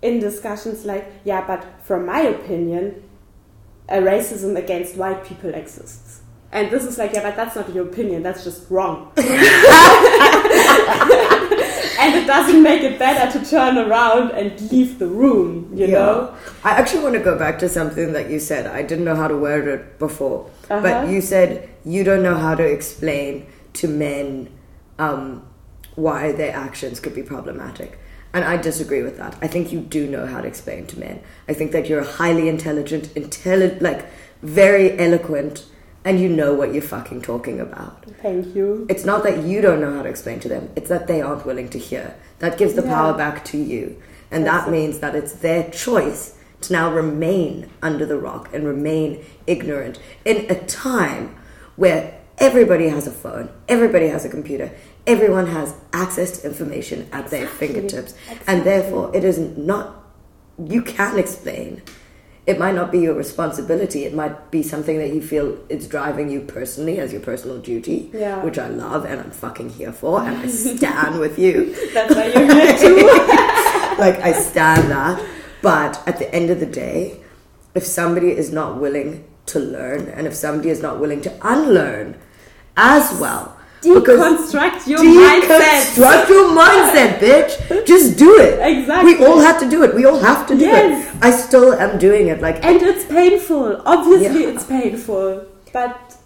[0.00, 3.02] in discussions like, yeah, but from my opinion,
[3.88, 6.20] a racism against white people exists.
[6.50, 9.12] And this is like, yeah, but that's not your opinion, that's just wrong.
[9.16, 9.24] and
[12.14, 16.34] it doesn't make it better to turn around and leave the room, you know?
[16.64, 18.66] I actually want to go back to something that you said.
[18.66, 20.80] I didn't know how to word it before, Uh-huh.
[20.82, 24.48] but you said you don't know how to explain to men
[24.98, 25.44] um,
[25.94, 27.98] why their actions could be problematic.
[28.34, 29.36] And I disagree with that.
[29.42, 31.20] I think you do know how to explain to men.
[31.48, 34.06] I think that you're highly intelligent, intelligent, like
[34.42, 35.66] very eloquent,
[36.04, 38.06] and you know what you're fucking talking about.
[38.22, 38.86] Thank you.
[38.88, 41.44] It's not that you don't know how to explain to them, it's that they aren't
[41.46, 42.14] willing to hear.
[42.38, 42.94] That gives the Yeah.
[42.94, 43.96] power back to you.
[44.30, 44.72] And That's that it.
[44.72, 50.46] means that it's their choice to now remain under the rock and remain ignorant in
[50.48, 51.34] a time
[51.76, 54.70] where everybody has a phone, everybody has a computer,
[55.06, 58.14] everyone has access to information at their fingertips.
[58.30, 58.38] Exactly.
[58.46, 60.04] And therefore, it is not,
[60.64, 61.82] you can explain.
[62.44, 64.04] It might not be your responsibility.
[64.04, 68.10] It might be something that you feel is driving you personally as your personal duty,
[68.12, 68.42] Yeah.
[68.42, 71.72] which I love and I'm fucking here for, and I stand with you.
[71.94, 72.96] That's why you're here too.
[73.98, 75.24] like I stand that.
[75.62, 77.20] But at the end of the day,
[77.76, 82.16] if somebody is not willing to learn, and if somebody is not willing to unlearn
[82.76, 85.96] as well, Deconstruct your mindset.
[85.96, 87.84] deconstruct your mindset, bitch.
[87.84, 88.60] Just do it.
[88.60, 89.16] Exactly.
[89.16, 89.92] We all have to do it.
[89.96, 91.12] We all have to do Yes.
[91.12, 91.18] it.
[91.20, 92.40] I still am doing it.
[92.40, 93.82] Like And it's painful.
[93.84, 94.50] Obviously, Yeah.
[94.50, 95.46] it's painful.
[95.72, 96.16] But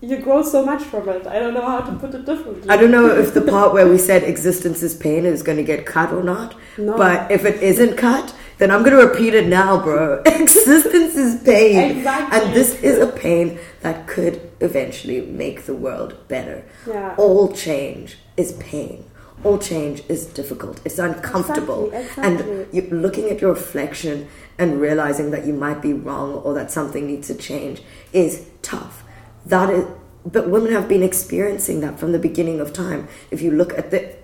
[0.00, 1.26] you grow so much from it.
[1.26, 2.70] I don't know how to put it differently.
[2.70, 5.64] I don't know if the part where we said existence is pain is going to
[5.64, 6.54] get cut or not.
[6.78, 6.96] No.
[6.96, 10.22] But if it isn't cut, then I'm going to repeat it now, bro.
[10.26, 11.96] existence is pain.
[11.96, 12.38] Exactly.
[12.38, 16.64] And this is a pain that could eventually make the world better.
[16.86, 17.14] Yeah.
[17.16, 19.10] All change is pain.
[19.44, 20.82] All change is difficult.
[20.84, 21.90] It's uncomfortable.
[21.90, 22.80] Exactly, And exactly.
[22.82, 27.06] you, looking at your reflection and realizing that you might be wrong or that something
[27.06, 27.80] needs to change
[28.12, 29.02] is tough.
[29.46, 29.86] That is
[30.26, 33.08] but women have been experiencing that from the beginning of time.
[33.30, 34.14] If you look at the,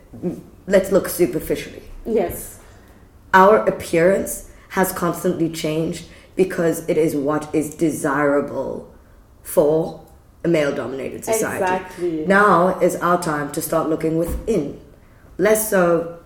[0.66, 1.82] let's look superficially.
[2.04, 2.55] Yes.
[3.36, 8.90] Our appearance has constantly changed because it is what is desirable
[9.42, 10.06] for
[10.42, 11.62] a male dominated society.
[11.62, 12.26] Exactly.
[12.26, 14.80] Now is our time to start looking within.
[15.36, 16.18] Less so,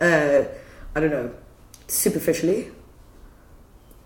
[0.00, 0.44] uh,
[0.94, 1.34] I don't know,
[1.88, 2.70] superficially.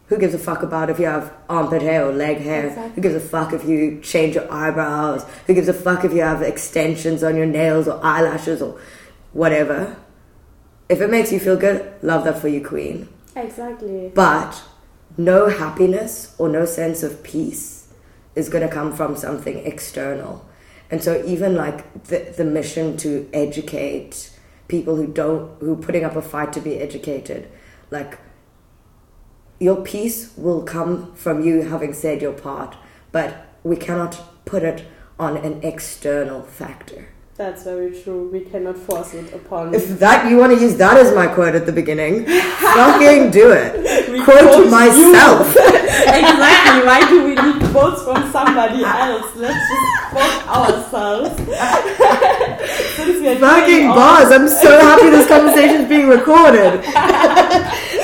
[0.07, 2.69] Who gives a fuck about if you have armpit hair or leg hair?
[2.69, 2.95] Exactly.
[2.95, 5.27] Who gives a fuck if you change your eyebrows?
[5.47, 8.81] Who gives a fuck if you have extensions on your nails or eyelashes or
[9.35, 9.99] whatever?
[10.93, 13.09] If it makes you feel good, love that for you, queen.
[13.35, 14.13] Exactly.
[14.15, 14.63] But
[15.17, 17.89] no happiness or no sense of peace
[18.35, 20.47] is going to come from something external.
[20.91, 24.37] And so even like the, the mission to educate
[24.69, 27.51] people who don't who are putting up a fight to be educated,
[27.91, 28.19] like
[29.59, 32.77] your peace will come from you having said your part,
[33.13, 34.85] but we cannot put it
[35.19, 37.12] on an external factor.
[37.43, 38.29] That's very true.
[38.29, 39.75] We cannot force it upon.
[39.75, 43.51] If that you want to use that as my quote at the beginning, fucking do
[43.51, 43.73] it.
[44.13, 45.49] We quote quote myself.
[45.57, 46.87] exactly.
[46.87, 49.35] Why do we need quotes from somebody else?
[49.35, 52.39] Let's just quote ourselves.
[52.97, 54.31] Since we are Fucking bars!
[54.33, 56.83] I'm so happy this conversation is being recorded.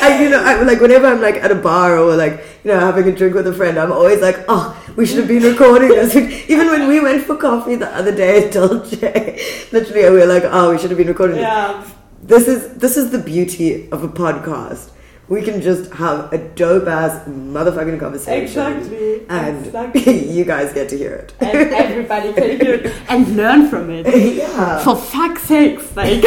[0.00, 2.80] I, you know, I, like whenever I'm like at a bar or like you know
[2.80, 5.88] having a drink with a friend, I'm always like, oh, we should have been recording
[5.90, 6.14] this.
[6.48, 8.98] Even when we went for coffee the other day at Dolce,
[9.72, 11.36] literally we were like, oh, we should have been recording.
[11.36, 11.42] this.
[11.44, 11.90] Yeah.
[12.22, 14.90] This is this is the beauty of a podcast.
[15.28, 18.42] We can just have a dope ass motherfucking conversation.
[18.44, 19.26] Exactly.
[19.28, 20.30] And Exactly.
[20.36, 21.34] you guys get to hear it.
[21.40, 24.06] And everybody can hear it and learn from it.
[24.36, 24.78] yeah.
[24.82, 26.24] For fuck's sakes, like.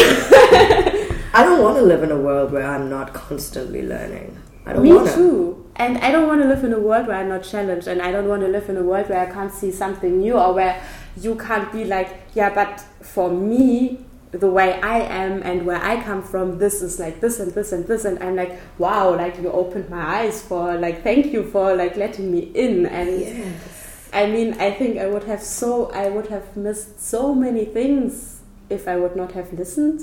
[1.33, 4.37] I don't want to live in a world where I'm not constantly learning.
[4.65, 5.15] I don't Me want to.
[5.15, 5.71] too.
[5.77, 8.11] And I don't want to live in a world where I'm not challenged, and I
[8.11, 10.83] don't want to live in a world where I can't see something new or where
[11.17, 16.01] you can't be like, yeah, but for me, the way I am and where I
[16.01, 19.37] come from, this is like this and this and this, and I'm like, wow, like
[19.41, 24.09] you opened my eyes for like, thank you for like letting me in, and Yes.
[24.13, 28.41] I mean, I think I would have so I would have missed so many things
[28.69, 30.01] if I would not have listened.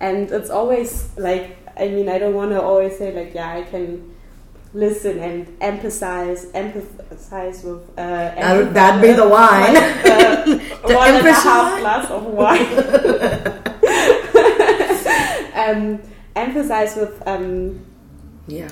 [0.00, 3.62] And it's always like I mean, I don't want to always say like, yeah, I
[3.62, 4.14] can
[4.74, 7.88] listen and empathize, empathize with.
[7.96, 9.74] Uh, That- that'd be the wine.
[9.74, 10.44] Like, uh,
[10.88, 13.54] The one and a half glass of wine.
[15.70, 16.00] um,
[16.36, 17.84] empathize with um,
[18.46, 18.70] Yeah.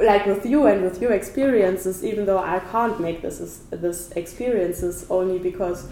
[0.00, 3.38] like with you and with your experiences, even though I can't make this
[3.70, 5.88] this experiences only because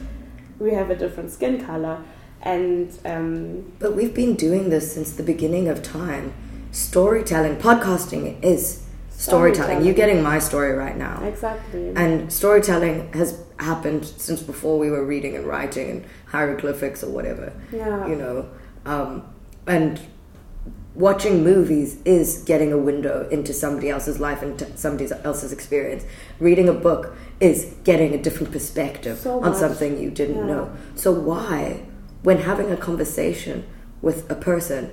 [0.58, 1.98] we have a different skin color,
[2.42, 6.32] and um, But we've been doing this since the beginning of time.
[6.72, 9.54] Storytelling, podcasting is storytelling.
[9.54, 9.84] Storytelling.
[9.84, 11.22] You're getting my story right now.
[11.24, 11.92] exactly.
[11.96, 17.52] And storytelling has happened since before we were reading and writing and hieroglyphics or whatever.
[17.72, 18.48] yeah, you know
[18.86, 19.22] um,
[19.66, 20.00] and
[20.94, 26.04] watching movies is getting a window into somebody else's life and t- somebody else's experience.
[26.38, 30.46] Reading a book is getting a different perspective So on something you didn't Yeah.
[30.54, 30.70] know.
[30.94, 31.82] So why
[32.22, 33.64] when having a conversation
[34.02, 34.90] with a person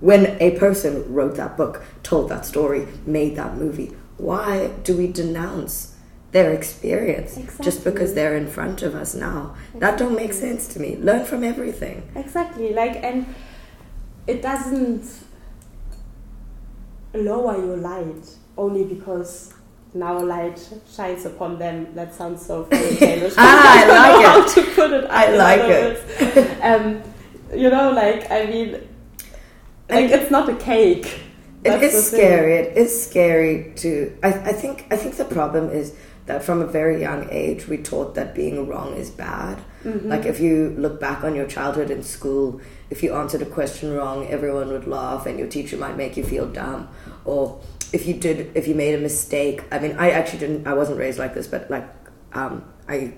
[0.00, 5.06] when a person wrote that book told that story made that movie why do we
[5.06, 5.94] denounce
[6.32, 9.54] their experience just because they're in front of us now?
[9.78, 10.96] That don't make sense to me.
[10.96, 12.08] Learn from everything.
[12.16, 12.72] Exactly.
[12.72, 13.26] Like, and
[14.26, 15.04] it doesn't
[17.14, 19.52] lower your light only because
[19.94, 20.58] now light
[20.94, 21.94] shines upon them.
[21.94, 23.34] That sounds so fairy tale-ish.
[23.36, 25.10] Ah, I don't know how to put it.
[25.10, 26.62] I in like it.
[26.62, 27.02] um,
[27.58, 28.72] you know, like I mean,
[29.90, 31.20] like And- it's not a cake.
[31.64, 32.26] It That's is the thing.
[32.26, 32.52] scary.
[32.54, 34.18] It is scary to.
[34.24, 34.86] I, I think.
[34.90, 35.94] I think the problem is
[36.26, 39.58] that from a very young age, we taught that being wrong is bad.
[39.84, 40.06] Mhm.
[40.08, 42.60] Like if you look back on your childhood in school,
[42.90, 46.22] if you answered a question wrong, everyone would laugh, and your teacher might make you
[46.24, 46.88] feel dumb.
[47.24, 47.58] Or
[47.92, 49.64] if you did, if you made a mistake.
[49.72, 50.66] I mean, I actually didn't.
[50.66, 51.86] I wasn't raised like this, but like,
[52.34, 53.14] um, I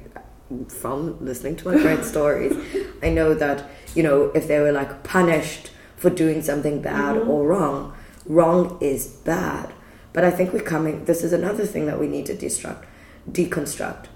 [0.69, 2.55] from listening to my friends' stories,
[3.03, 7.29] I know that you know if they were like punished for doing something bad Mhm.
[7.29, 7.93] or wrong,
[8.27, 9.73] wrong is bad.
[10.13, 11.05] But I think we're coming.
[11.07, 12.85] This is another thing that we need to destruct,
[13.31, 14.07] deconstruct.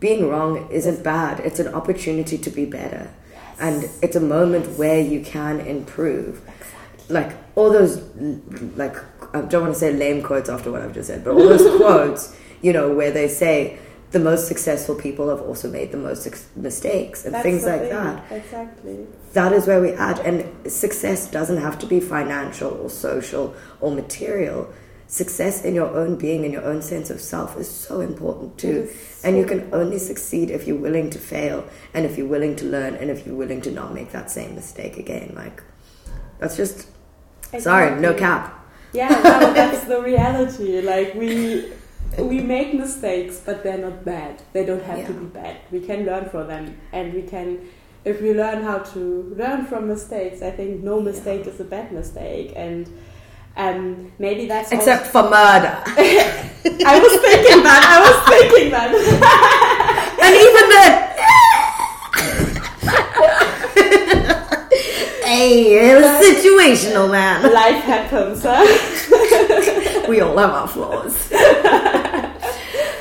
[0.00, 1.40] Being wrong isn't bad.
[1.40, 3.10] It's an opportunity to be better,
[3.58, 6.40] and it's a moment where you can improve.
[7.08, 8.02] Like all those,
[8.76, 8.96] like
[9.34, 11.76] I don't want to say lame quotes after what I've just said, but all those
[11.80, 13.78] quotes, you know, where they say
[14.10, 17.80] the most successful people have also made the most ex- mistakes and That's things like
[17.80, 17.90] thing.
[17.90, 19.06] that Exactly.
[19.32, 23.90] that is where we add, and success doesn't have to be financial or social or
[23.90, 24.72] material
[25.06, 28.88] success in your own being and your own sense of self is so important too.
[28.90, 32.56] is and you can only succeed if you're willing to fail and if you're willing
[32.56, 35.32] to learn and if you're willing to not make that same mistake again.
[35.34, 35.62] Like,
[36.38, 36.88] that's just,
[37.58, 38.64] sorry, no cap.
[38.92, 40.80] Yeah, no, that's the reality.
[40.80, 41.72] Like we
[42.18, 44.42] we make mistakes, but they're not bad.
[44.52, 45.56] They don't have to be bad.
[45.70, 47.68] We can learn from them, and we can.
[48.04, 51.90] If we learn how to learn from mistakes, I think no mistake is a bad
[51.90, 52.88] mistake, and
[53.56, 55.82] um, maybe that's Except for murder.
[55.86, 57.82] I was thinking that.
[57.86, 58.90] I was thinking that.
[60.24, 61.14] and even then.
[65.24, 67.52] hey, it was situational, man.
[67.52, 68.64] Life happens, huh?
[70.08, 71.28] we all have our flaws.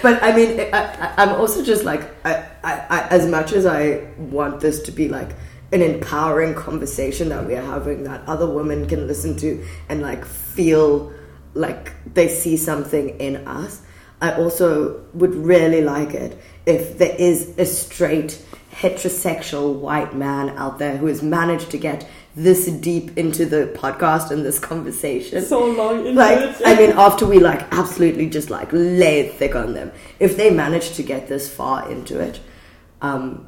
[0.03, 3.65] but I mean, I, I, I'm also just like, I, I, I, as much as
[3.65, 5.31] I want this to be like
[5.73, 10.23] an empowering conversation that we are having that other women can listen to and like
[10.23, 11.11] feel
[11.55, 13.81] like they see something in us,
[14.21, 20.79] I also would really like it if there is a straight heterosexual white man out
[20.79, 25.43] there who has managed to get this deep into the podcast and this conversation.
[25.43, 26.61] So long into like it.
[26.65, 30.49] I mean, after we like absolutely just like lay it thick on them, if they
[30.49, 32.39] manage to get this far into it,
[33.01, 33.45] um,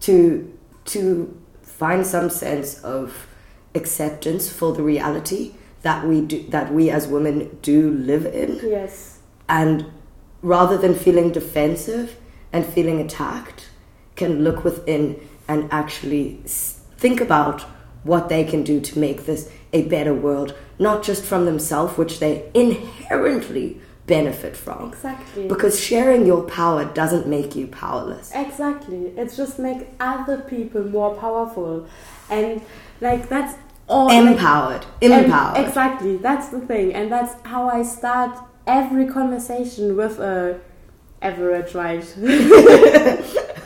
[0.00, 0.55] to
[0.86, 3.26] to find some sense of
[3.74, 9.20] acceptance for the reality that we do that we as women do live in, yes.
[9.48, 9.86] and
[10.42, 12.16] rather than feeling defensive
[12.52, 13.68] and feeling attacked,
[14.16, 16.40] can look within and actually
[16.96, 17.62] think about
[18.02, 22.18] what they can do to make this a better world, not just from themselves, which
[22.18, 24.88] they inherently benefit from.
[24.88, 25.48] Exactly.
[25.48, 28.30] Because sharing your power doesn't make you powerless.
[28.34, 29.08] Exactly.
[29.16, 31.86] It just make other people more powerful,
[32.30, 32.60] and
[33.00, 33.56] like that's
[33.88, 34.06] all.
[34.06, 34.86] like- Empowered.
[35.02, 35.66] and- Empowered.
[35.66, 36.16] exactly.
[36.18, 40.58] That's the thing, and that's how I start every conversation with a
[41.22, 42.04] average right.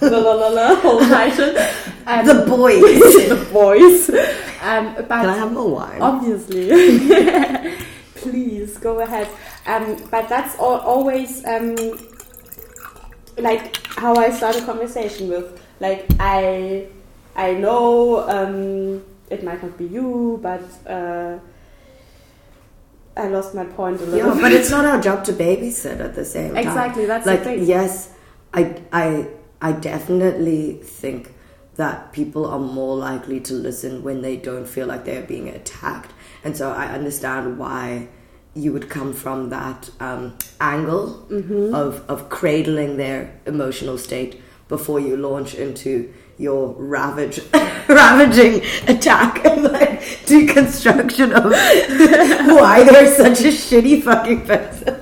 [0.00, 0.74] la la la la.
[0.76, 1.56] Whole title.
[2.06, 2.82] Um, the boys.
[3.28, 4.08] the boys.
[4.62, 6.00] Um, but Can I have more wine?
[6.02, 6.68] obviously
[8.22, 9.28] please go ahead.
[9.66, 11.76] Um, but that's al- always um,
[13.38, 15.46] like how i start a conversation with.
[15.80, 16.86] Like i
[17.36, 21.38] i know um, it might not be you but uh,
[23.16, 24.42] i lost my point a little Yeah, bit.
[24.42, 26.66] but it's not our job to babysit at the same time.
[26.66, 27.64] exactly that's like the thing.
[27.64, 28.12] yes
[28.52, 29.26] i i
[29.62, 31.32] i definitely think
[31.76, 36.12] that people are more likely to listen when they don't feel like they're being attacked
[36.44, 38.08] and so i understand why
[38.54, 41.74] you would come from that um, angle Mm-hmm.
[41.74, 47.40] of of cradling their emotional state before you launch into your ravage
[47.88, 51.44] ravaging attack and like deconstruction of
[52.56, 54.99] why they're such a shitty fucking person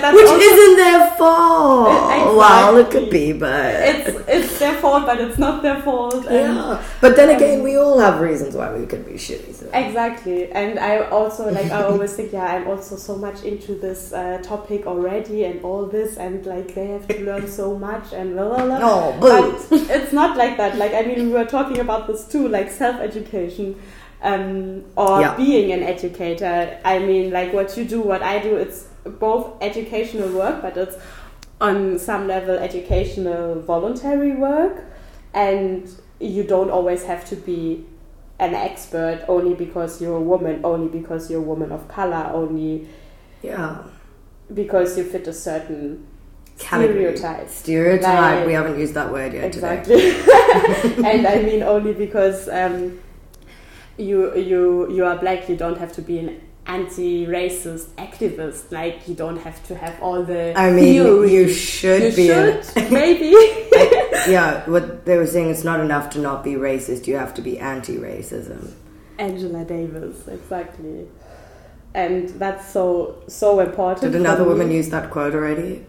[0.00, 1.88] but which also- isn't their fault.
[2.20, 2.36] Exactly.
[2.36, 6.54] Well, it could be, but it's it's their fault but it's not their fault and
[6.56, 6.82] yeah.
[7.00, 9.52] But then again, we all have reasons why we could be shitty.
[9.54, 9.68] So.
[9.72, 14.12] Exactly, and I also like I always think, yeah, I'm also so much into this
[14.12, 18.34] uh, topic already and all this, and like they have to learn so much and
[18.34, 18.78] blah blah blah.
[18.78, 19.86] No, but boo.
[19.90, 20.76] it's not like that.
[20.76, 23.76] Like I mean, we were talking about this too, like self education.
[24.22, 25.34] Um, or Yeah.
[25.34, 26.78] being an educator.
[26.84, 30.96] I mean, like what you do, what I do, it's both educational work, but it's
[31.60, 34.84] on some level educational voluntary work.
[35.34, 35.88] And
[36.18, 37.84] you don't always have to be
[38.38, 42.88] an expert only because you're a woman, only because you're a woman of color, only
[43.42, 43.78] Yeah.
[44.52, 46.06] because you fit a certain
[46.58, 47.16] Category.
[47.16, 47.48] stereotype.
[47.48, 48.36] Stereotype.
[48.38, 49.44] Like- we haven't used that word yet.
[49.44, 50.10] Exactly.
[51.04, 52.98] and I mean only because um,
[53.96, 56.40] you you you are black, you don't have to be an
[56.70, 58.70] anti-racist activist.
[58.70, 60.58] Like you don't have to have all the.
[60.58, 61.32] I mean, theory.
[61.34, 62.30] you should You be.
[62.30, 63.30] an- should maybe.
[64.30, 67.06] yeah, what they were saying, it's not enough to not be racist.
[67.06, 68.72] You have to be anti-racism.
[69.18, 71.08] Angela Davis, exactly.
[71.92, 74.12] And that's so so important.
[74.12, 75.84] Did another woman use that quote already?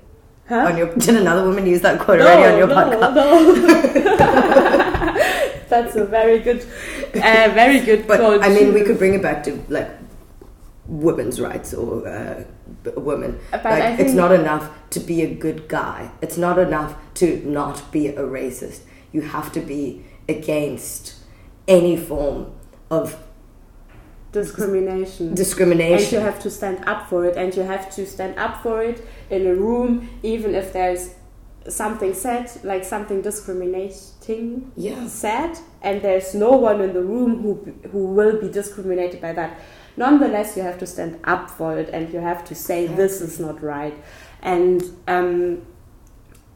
[0.50, 0.66] Huh?
[0.68, 3.16] On your did another woman use that quote already on your no, podcast?
[3.16, 3.28] No,
[5.72, 6.60] That's a very good,
[7.16, 8.44] uh, very good But quote.
[8.44, 9.90] I mean, we could bring it back to like
[10.92, 12.44] women's rights or uh,
[12.84, 13.39] b- women.
[13.52, 16.12] But like, it's not enough to be a good guy.
[16.22, 18.82] It's not enough to not be a racist.
[19.14, 21.16] You have to be against
[21.68, 22.52] any form
[22.89, 23.18] of
[24.34, 25.28] discrimination.
[25.28, 26.20] And discrimination.
[26.20, 29.06] you have to stand up for it, and you have to stand up for it
[29.30, 31.16] in a room, even if there's
[31.70, 35.08] something said, like something discriminating yeah.
[35.08, 37.54] said, and there's no one in the room who
[37.92, 39.58] who will be discriminated by that.
[39.98, 43.39] Nonetheless you have to stand up for it and you have to say this is
[43.39, 43.94] not right
[44.42, 45.62] and um,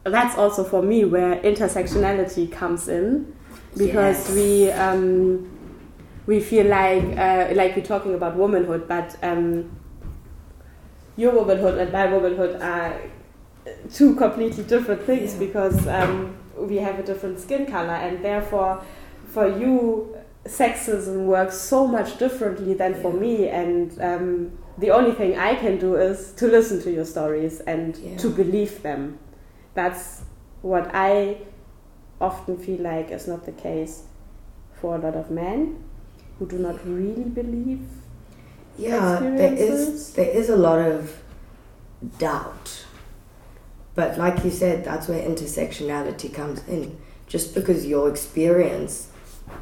[0.04, 3.34] that's also for me where intersectionality comes in
[3.76, 4.34] because Yes.
[4.34, 5.50] we um,
[6.26, 9.70] we feel like uh, like we're talking about womanhood but um,
[11.16, 13.00] your womanhood and my womanhood are
[13.92, 15.38] two completely different things Yeah.
[15.40, 18.82] because um, we have a different skin color and therefore
[19.26, 20.15] for you
[20.46, 25.78] sexism works so much differently than for me and um, the only thing i can
[25.78, 28.16] do is to listen to your stories and Yeah.
[28.18, 29.18] to believe them
[29.74, 30.22] that's
[30.62, 31.38] what i
[32.20, 34.04] often feel like is not the case
[34.80, 35.82] for a lot of men
[36.38, 37.80] who do not really believe
[38.78, 41.22] Yeah, there is there is a lot of
[42.18, 42.84] doubt.
[43.94, 46.98] But like you said, that's where intersectionality comes in.
[47.26, 49.08] Just because your experience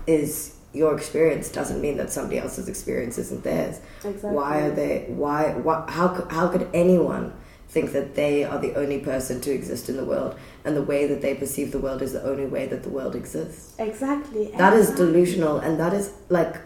[0.09, 3.81] is your experience doesn't mean that somebody else's experience isn't theirs.
[4.05, 5.07] exactly Why are they?
[5.09, 5.53] Why?
[5.55, 5.89] What?
[5.91, 6.09] How?
[6.31, 7.33] How could anyone
[7.69, 11.07] think that they are the only person to exist in the world, and the way
[11.07, 13.75] that they perceive the world is the only way that the world exists?
[13.79, 16.57] exactly That is delusional, and that is like,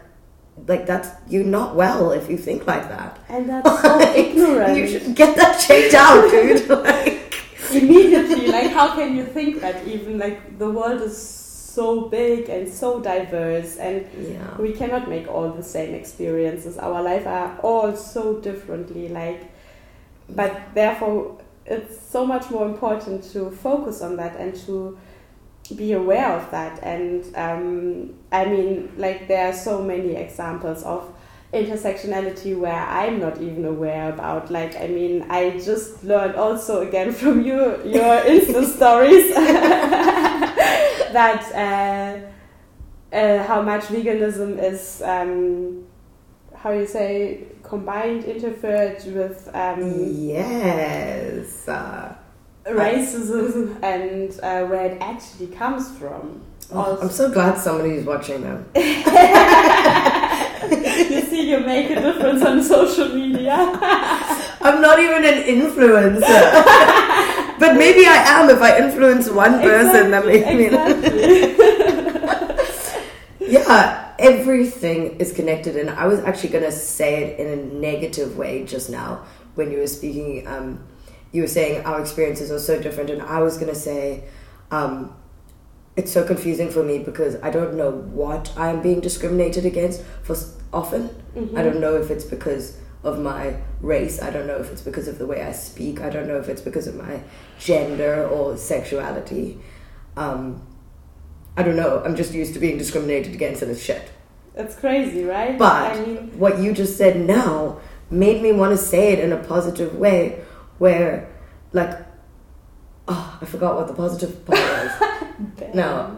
[0.67, 3.19] like that's you're not well if you think like that.
[3.29, 6.67] and that's so ignorant You should get that checked out, dude.
[6.91, 7.35] like,
[7.71, 11.15] immediately like how can you think that even like the world is
[11.79, 16.77] so big and so diverse and yeah, we cannot make all the same experiences.
[16.77, 19.49] Our life are all so differently like
[20.27, 24.97] but therefore it's so much more important to focus on that and to
[25.77, 26.83] be aware of that.
[26.83, 31.01] And um, i mean like there are so many examples of
[31.53, 34.51] intersectionality where i'm not even aware about.
[34.51, 39.27] Like i mean i just learned also again from you your insta stories
[41.13, 45.85] that uh, uh, how much veganism is um,
[46.55, 51.67] how you say combined interfered with um, yes.
[51.67, 52.15] Uh,
[52.65, 56.41] racism and uh, where it actually comes from.
[56.71, 58.69] oh, I'm so glad somebody's watching them.
[58.75, 58.81] you
[61.21, 63.55] see, you make a difference on social media.
[64.61, 66.21] I'm not even an influencer,
[67.59, 70.11] but maybe I am if I influence one person.
[70.11, 70.65] that makes me.
[70.65, 71.55] exactly.
[73.49, 78.63] Yeah, everything is connected, and I was actually gonna say it in a negative way
[78.63, 79.23] just now
[79.55, 80.47] when you were speaking.
[80.47, 80.85] Um,
[81.31, 84.25] you were saying our experiences are so different, and I was gonna say
[84.69, 85.15] um,
[85.95, 90.35] it's so confusing for me because I don't know what I'm being discriminated against for
[90.71, 91.09] often.
[91.57, 94.21] I don't know if it's because of my race.
[94.21, 96.01] I don't know if it's because of the way I speak.
[96.01, 97.21] I don't know if it's because of my
[97.59, 99.59] gender or sexuality.
[100.17, 100.65] Um,
[101.55, 102.01] I don't know.
[102.03, 104.09] I'm just used to being discriminated against and it's shit.
[104.55, 105.57] It's crazy, right?
[105.57, 107.79] But I mean, what you just said now
[108.09, 110.43] made me want to say it in a positive way
[110.77, 111.29] where,
[111.71, 111.97] like,
[113.07, 114.91] oh, I forgot what the positive part was.
[115.73, 116.13] No.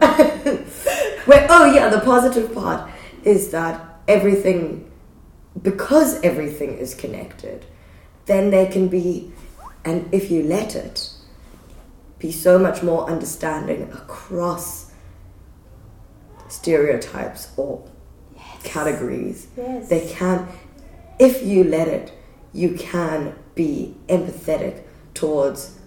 [1.26, 2.90] Where, oh, yeah, the positive part
[3.22, 4.90] is that everything,
[5.60, 7.66] because everything is connected,
[8.26, 9.32] then there can be,
[9.84, 11.10] and if you let it,
[12.18, 14.92] be so much more understanding across
[16.48, 17.84] stereotypes or
[18.62, 19.48] categories.
[19.56, 19.88] Yes.
[19.88, 20.46] They can,
[21.18, 22.12] if you let it,
[22.52, 24.82] you can be empathetic
[25.14, 25.78] towards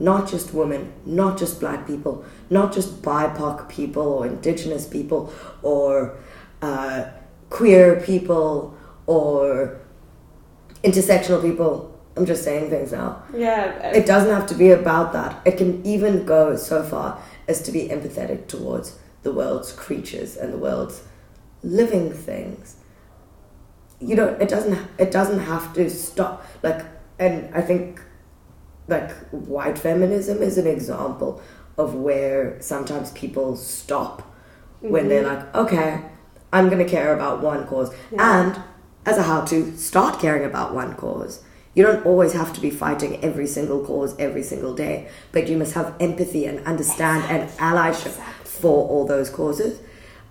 [0.00, 6.16] not just women, not just black people, not just BIPOC people or indigenous people or
[6.60, 7.04] uh,
[7.50, 8.76] queer people
[9.06, 9.80] or
[10.82, 11.90] intersectional people.
[12.16, 13.24] I'm just saying things now.
[13.34, 13.90] yeah.
[13.90, 15.40] It doesn't have to be about that.
[15.44, 20.52] It can even go so far as to be empathetic towards the world's creatures and
[20.52, 21.02] the world's
[21.64, 22.76] living things.
[24.00, 24.78] You know, it doesn't.
[24.98, 26.44] It doesn't have to stop.
[26.62, 26.84] Like,
[27.18, 28.00] and I think,
[28.86, 31.40] like, white feminism is an example
[31.78, 34.22] of where sometimes people stop
[34.80, 35.56] when they're mm-hmm.
[35.56, 36.02] like, okay,
[36.52, 38.40] I'm gonna care about one cause, Yeah.
[38.40, 38.62] and
[39.06, 41.42] as a how to start caring about one cause.
[41.74, 45.56] You don't always have to be fighting every single cause every single day, but you
[45.56, 48.12] must have empathy and understand and allyship
[48.44, 49.80] for all those causes.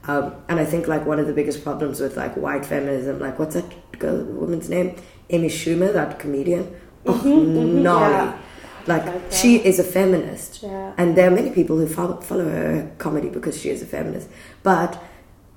[0.05, 3.39] Um, and I think like one of the biggest problems with like white feminism, like
[3.39, 4.95] what's that girl, woman's name?
[5.29, 6.75] Amy Schumer, that comedian.
[7.05, 8.13] Oh, gnarly.
[8.13, 8.37] yeah.
[8.85, 9.33] Like that.
[9.33, 10.93] she is a feminist, Yeah.
[10.97, 14.27] and there are many people who follow, follow her comedy because she is a feminist.
[14.61, 15.01] But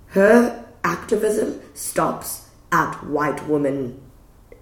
[0.09, 4.01] her activism stops at white woman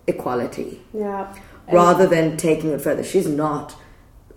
[0.06, 1.34] equality Yeah.
[1.72, 3.02] Rather than taking it further.
[3.02, 3.74] She's not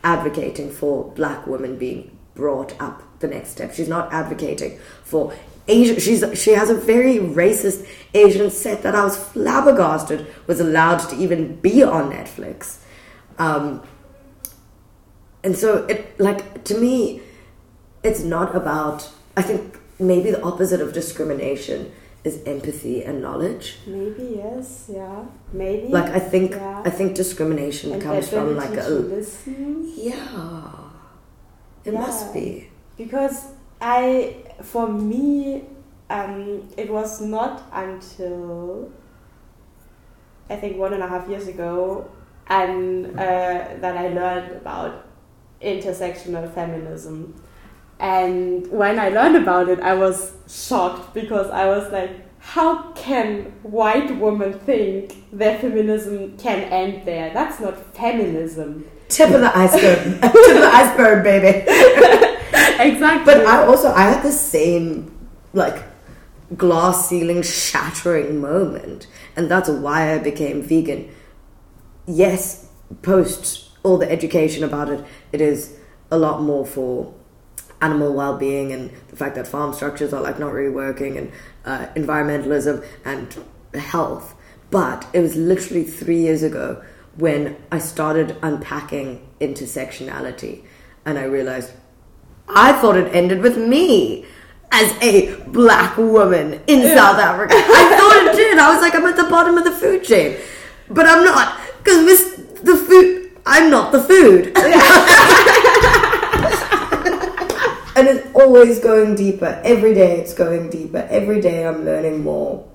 [0.03, 3.73] advocating for black women being brought up the next step.
[3.73, 5.33] She's not advocating for
[5.67, 5.99] Asian.
[5.99, 11.15] She's she has a very racist Asian set that I was flabbergasted was allowed to
[11.17, 12.77] even be on Netflix.
[13.37, 13.83] Um,
[15.43, 17.21] and so it like to me,
[18.03, 19.09] it's not about.
[19.35, 21.91] I think maybe the opposite of discrimination
[22.27, 23.65] is empathy and knowledge.
[23.87, 24.67] Maybe yes,
[24.99, 25.23] yeah,
[25.61, 25.87] maybe.
[25.97, 26.81] Like I think yeah.
[26.89, 29.91] I think discrimination And comes from like a listen.
[29.95, 30.71] yeah.
[31.85, 32.01] It Yeah.
[32.05, 32.47] must be.
[33.03, 33.37] because
[33.79, 34.01] I,
[34.73, 35.63] for me,
[36.09, 38.91] um, it was not until
[40.49, 42.09] I think one and a half years ago,
[42.47, 44.91] and uh, that I learned about
[45.61, 47.17] intersectional feminism.
[47.99, 53.45] And when I learned about it, I was shocked because I was like, how can
[53.63, 57.33] white women think that feminism can end there?
[57.33, 58.85] That's not feminism.
[59.09, 60.21] Tip of the iceberg.
[60.21, 61.59] Tip of the iceberg, baby.
[62.79, 63.33] exactly.
[63.33, 65.13] But I also I had the same
[65.53, 65.83] like
[66.55, 71.09] glass ceiling shattering moment, and that's why I became vegan.
[72.05, 72.69] Yes,
[73.01, 75.77] post all the education about it, it is
[76.11, 77.13] a lot more for
[77.81, 81.31] animal well-being and the fact that farm structures are like not really working and
[81.65, 83.37] uh, environmentalism and
[83.79, 84.35] health.
[84.69, 86.83] But it was literally three years ago
[87.15, 90.63] when I started unpacking intersectionality,
[91.05, 91.71] and I realized
[92.47, 94.25] I thought it ended with me
[94.71, 97.53] as a black woman in South Africa.
[97.55, 98.57] I thought it did.
[98.57, 100.37] I was like, I'm at the bottom of the food chain.
[100.89, 101.59] But I'm not.
[101.83, 104.53] Because the food, I'm not the food.
[107.97, 109.59] and it's always going deeper.
[109.63, 111.07] Every day it's going deeper.
[111.09, 112.67] Every day I'm learning more.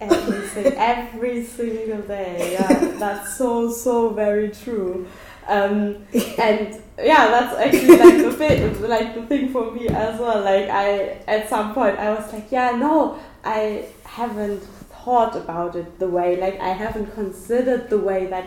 [0.00, 2.52] Every, sing- every single day.
[2.52, 5.08] Yeah, that's so so very true.
[5.48, 6.06] Um,
[6.38, 10.40] and yeah, that's actually like the thing, like the thing for me as well.
[10.42, 14.62] Like I, at some point, I was like, yeah, no, I haven't
[15.04, 18.46] thought about it the way, like I haven't considered the way that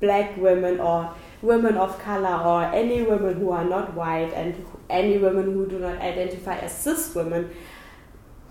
[0.00, 5.18] black women or women of color or any women who are not white and any
[5.18, 7.50] women who do not identify as cis women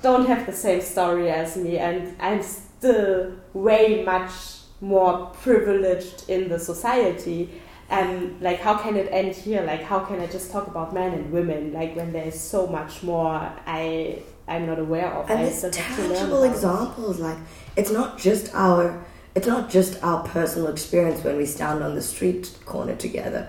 [0.01, 4.31] don't have the same story as me and I'm still way much
[4.79, 7.49] more privileged in the society.
[7.89, 9.63] And like how can it end here?
[9.63, 11.73] Like how can I just talk about men and women?
[11.73, 15.29] Like when there's so much more I I'm not aware of.
[15.29, 17.19] And I there's tangible examples.
[17.19, 17.37] Like
[17.75, 19.03] it's not just our
[19.37, 23.47] it's not just our personal experience when we stand on the street corner together.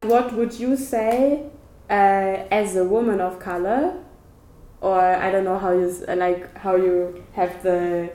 [0.00, 1.44] What would you say
[1.88, 3.94] uh, as a woman of color,
[4.80, 8.10] or I don't know how you like how you have the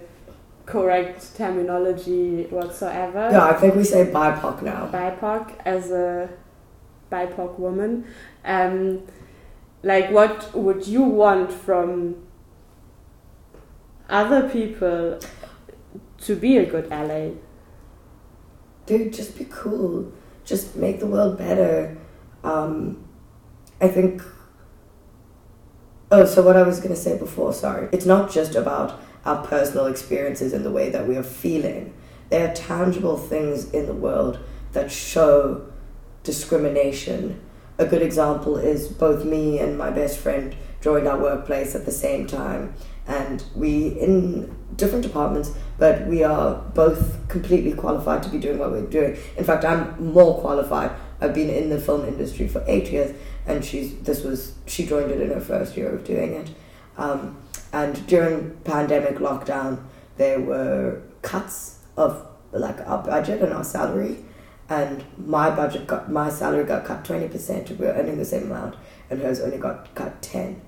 [0.66, 3.32] correct terminology whatsoever.
[3.32, 4.90] No, I think we say BIPOC now.
[4.92, 6.30] BIPOC as a
[7.10, 8.06] BIPOC woman.
[8.44, 9.04] Um,
[9.82, 12.28] like, what would you want from
[14.10, 15.20] other people
[16.22, 17.32] to be a good ally?
[18.86, 20.12] Dude, just be cool.
[20.46, 21.98] Just make the world better.
[22.44, 23.04] Um,
[23.82, 24.22] I think.
[26.10, 27.90] Oh, so what I was going to say before, sorry.
[27.92, 31.94] It's not just about our personal experiences and the way that we are feeling.
[32.30, 34.40] There are tangible things in the world
[34.72, 35.68] that show
[36.24, 37.42] discrimination.
[37.78, 41.92] A good example is both me and my best friend joined our workplace at the
[41.92, 42.74] same time,
[43.08, 48.72] and we in different departments, but we are both completely qualified to be doing what
[48.72, 49.18] we're doing.
[49.38, 50.92] In fact, I'm more qualified.
[51.20, 53.16] I've been in the film industry for eight years,
[53.46, 56.50] and she's this was she joined it in her first year of doing it.
[56.98, 57.38] Um,
[57.74, 59.84] and during pandemic lockdown,
[60.18, 64.18] there were cuts of like our budget and our salary,
[64.70, 67.70] and my budget got my salary got cut twenty percent.
[67.70, 68.76] We were earning the same amount,
[69.10, 70.62] and hers only got cut ten.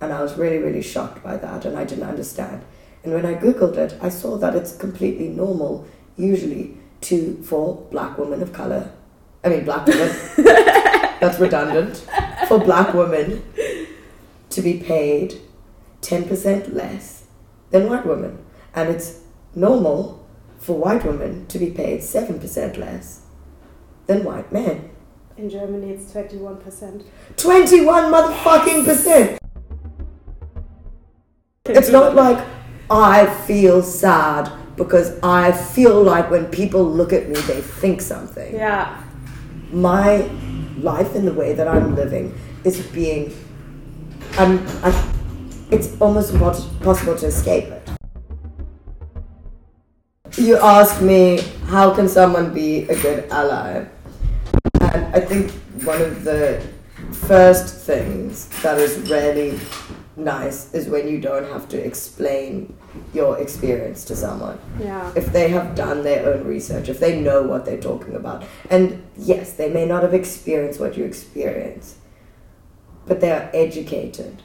[0.00, 2.64] And I was really really shocked by that, and I didn't understand.
[3.04, 5.86] And when I googled it, I saw that it's completely normal,
[6.16, 8.90] usually, to for black women of color.
[9.44, 10.08] I mean, black women.
[11.20, 12.04] that's redundant.
[12.48, 13.42] For black women
[14.50, 15.40] to be paid
[16.02, 17.26] 10% less
[17.70, 18.44] than white women.
[18.74, 19.20] And it's
[19.54, 20.26] normal
[20.58, 23.22] for white women to be paid 7% less
[24.06, 24.90] than white men.
[25.36, 27.04] In Germany, it's 21%.
[27.36, 29.38] 21 motherfucking percent!
[31.68, 32.44] It's not like
[32.90, 38.54] I feel sad because I feel like when people look at me, they think something.
[38.54, 39.02] Yeah.
[39.72, 40.18] my
[40.78, 42.34] life in the way that I'm living
[42.64, 43.34] is being,
[44.38, 44.94] I'm, I'm
[45.70, 46.32] it's almost
[46.82, 47.90] possible to escape it.
[50.36, 53.86] You ask me, how can someone be a good ally?
[54.80, 55.50] And I think
[55.84, 56.62] one of the
[57.12, 59.58] first things that is really
[60.16, 62.74] nice is when you don't have to explain
[63.12, 64.58] your experience to someone.
[64.80, 65.12] Yeah.
[65.14, 68.44] If they have done their own research, if they know what they're talking about.
[68.70, 71.96] And yes, they may not have experienced what you experience,
[73.06, 74.42] but they are educated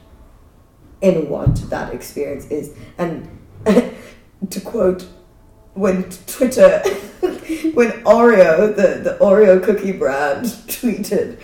[1.02, 2.76] in what that experience is.
[2.98, 3.30] And
[4.50, 5.08] to quote,
[5.74, 6.80] when Twitter,
[7.74, 11.40] when Oreo, the, the Oreo cookie brand, tweeted,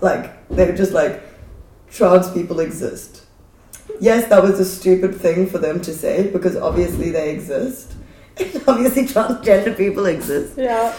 [0.00, 1.22] like, they were just like,
[1.90, 3.19] trans people exist.
[4.00, 7.92] Yes, that was a stupid thing for them to say because obviously they exist.
[8.38, 10.54] And obviously transgender people exist.
[10.56, 10.94] Yeah.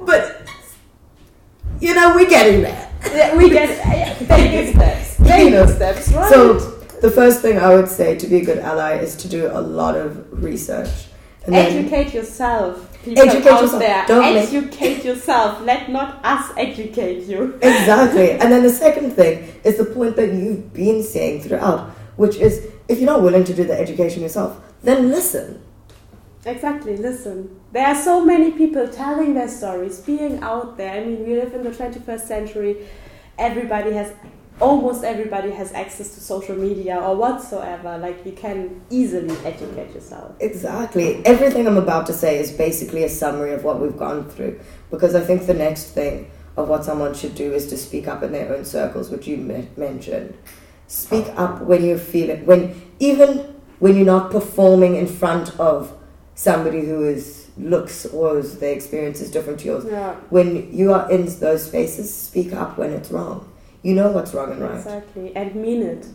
[0.00, 0.42] But,
[1.80, 2.90] you know, we're getting there.
[3.12, 5.18] Yeah, we get yeah, baby steps.
[5.18, 6.30] You Baby know, steps, right?
[6.30, 6.58] So,
[7.00, 9.60] the first thing I would say to be a good ally is to do a
[9.60, 10.88] lot of research.
[11.44, 12.90] And educate yourself.
[13.04, 13.80] People Educate out yourself.
[13.82, 14.04] there.
[14.06, 15.60] Don't educate yourself.
[15.62, 17.58] Let not us educate you.
[17.60, 18.30] exactly.
[18.30, 22.66] And then the second thing is the point that you've been saying throughout, which is
[22.88, 25.62] if you're not willing to do the education yourself, then listen.
[26.46, 27.58] Exactly, listen.
[27.72, 31.00] There are so many people telling their stories, being out there.
[31.00, 32.86] I mean, we live in the 21st century.
[33.38, 34.12] Everybody has,
[34.60, 37.96] almost everybody has access to social media or whatsoever.
[37.96, 40.36] Like, you can easily educate yourself.
[40.40, 41.24] Exactly.
[41.24, 44.60] Everything I'm about to say is basically a summary of what we've gone through
[44.90, 48.22] because I think the next thing of what someone should do is to speak up
[48.22, 49.38] in their own circles, which you
[49.76, 50.36] mentioned.
[50.94, 52.60] Speak up when you feel it, when
[53.00, 53.28] even
[53.80, 55.92] when you're not performing in front of
[56.34, 59.84] somebody who is looks or their experience is different to yours.
[59.84, 63.50] Yeah, When you are in those spaces, speak up when it's wrong.
[63.82, 64.76] You know what's wrong and right.
[64.76, 65.34] exactly.
[65.36, 66.06] And mean it.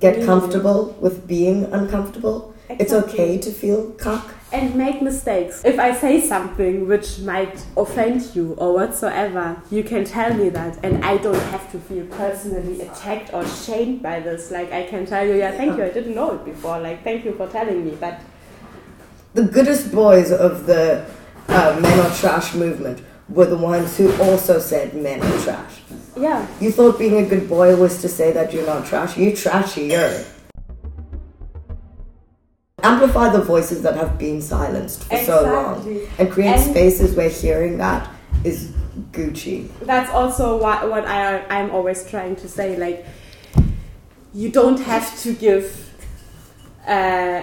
[0.00, 0.26] Get Mean it.
[0.26, 2.54] comfortable with being uncomfortable.
[2.68, 4.24] It's okay to feel kak.
[4.54, 5.62] And make mistakes.
[5.64, 10.78] If I say something which might offend you or whatsoever, you can tell me that,
[10.84, 14.50] and I don't have to feel personally attacked or shamed by this.
[14.52, 16.78] Like I can tell you, yeah, thank you, I didn't know it before.
[16.78, 18.20] Like thank you for telling me, but
[19.34, 21.04] the goodest boys of the
[21.48, 25.80] uh, men are trash movement were the ones who also said men are trash.
[26.16, 29.16] yeah, You thought being a good boy was to say that you're not trash.
[29.16, 30.24] You trashier.
[32.84, 37.30] Amplify the voices that have been silenced for so long and create And- spaces where
[37.30, 38.08] hearing that
[38.44, 38.70] is
[39.12, 39.68] Gucci.
[39.80, 42.76] That's also what what I I'm always trying to say.
[42.76, 43.04] Like
[44.34, 45.64] you don't have to give
[46.86, 47.42] uh,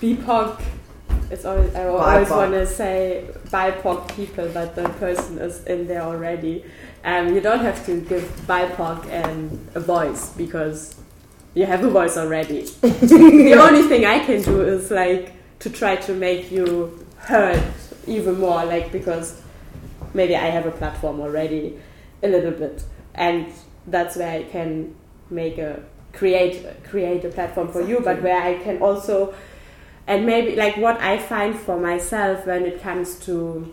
[0.00, 0.60] BIPOC.
[1.30, 6.02] It's always, I always want to say BIPOC people, but the person is in there
[6.02, 6.64] already.
[7.04, 10.94] Um, you don't have to give BIPOC and a voice because
[11.54, 12.62] you have a voice already.
[12.80, 17.62] the only thing I can do is like to try to make you heard
[18.06, 19.40] even more, like because
[20.14, 21.78] maybe I have a platform already
[22.22, 22.84] a little bit,
[23.14, 23.46] and
[23.86, 24.94] that's where I can
[25.30, 29.34] make a create create a platform for you, but where I can also
[30.06, 33.72] and maybe like what I find for myself when it comes to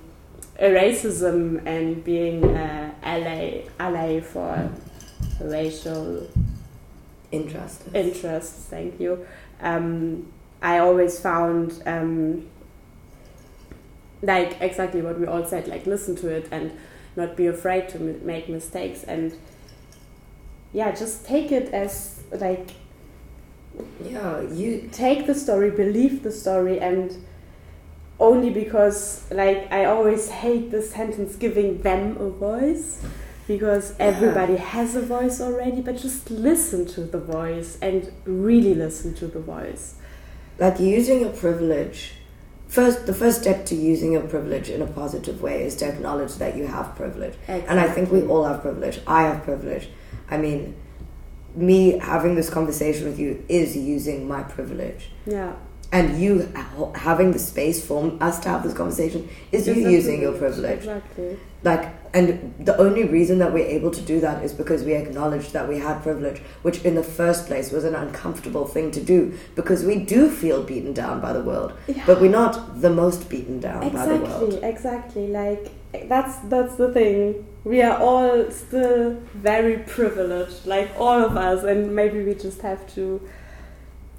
[0.60, 4.70] racism and being uh, ally ally for
[5.42, 6.28] racial
[7.32, 7.94] Interesting.
[7.94, 8.66] interests.
[8.70, 9.26] Thank you.
[9.62, 10.28] Um,
[10.62, 12.48] I always found um,
[14.22, 15.68] like exactly what we all said.
[15.68, 16.72] Like listen to it and
[17.16, 19.36] not be afraid to m- make mistakes and
[20.74, 22.70] yeah, just take it as like
[24.04, 24.90] Yeah, you.
[24.92, 27.16] take the story, believe the story, and
[28.20, 33.02] only because, like, I always hate the sentence giving them a voice
[33.50, 39.16] because everybody has a voice already, but just listen to the voice and really listen
[39.16, 39.96] to the voice.
[40.60, 42.00] like using your privilege
[42.68, 46.36] first the first step to using your privilege in a positive way is to acknowledge
[46.36, 47.36] that you have privilege.
[47.48, 48.98] And i think we all have privilege.
[49.08, 49.90] I have privilege.
[50.30, 50.76] I mean
[51.56, 51.80] me
[52.12, 55.10] having this conversation with you is using my privilege.
[55.26, 55.54] Yeah.
[55.92, 56.48] And you
[56.96, 60.80] having the space for us to have this conversation is you a using your privilege
[60.80, 61.38] Exactly.
[61.64, 65.52] like and the only reason that we're able to do that is because we acknowledge
[65.52, 69.34] that we had privilege which in the first place was an uncomfortable thing to do
[69.56, 72.04] because we do feel beaten down by the world Yeah.
[72.06, 75.28] but we're not the most beaten down by the world Exactly, exactly.
[75.28, 75.72] Like
[76.08, 77.48] that's that's the thing.
[77.64, 82.82] We are all still very privileged, like all of us, and maybe we just have
[82.94, 83.20] to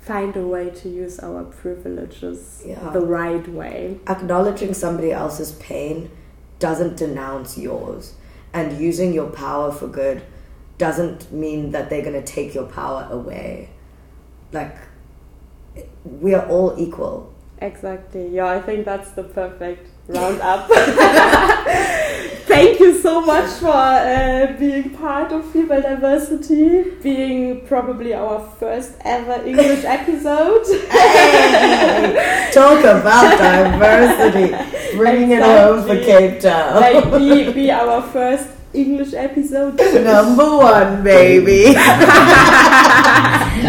[0.01, 2.91] find a way to use our privileges Yeah.
[2.91, 3.99] the right way.
[4.09, 6.11] acknowledging somebody else's pain
[6.59, 8.15] doesn't denounce yours
[8.53, 10.23] and using your power for good
[10.79, 13.69] doesn't mean that they're going to take your power away
[14.53, 14.75] like
[16.05, 17.33] we are all equal
[17.63, 18.27] Exactly.
[18.29, 20.67] Yeah, I think that's the perfect roundup.
[22.61, 28.93] thank you so much for uh, being part of Female Diversity, being probably our first
[29.05, 30.67] ever English episode.
[30.91, 36.75] Hey, talk about diversity, bringing it home for Cape Town.
[36.81, 39.77] like, be, be our first English episode.
[40.05, 41.73] Number one, baby.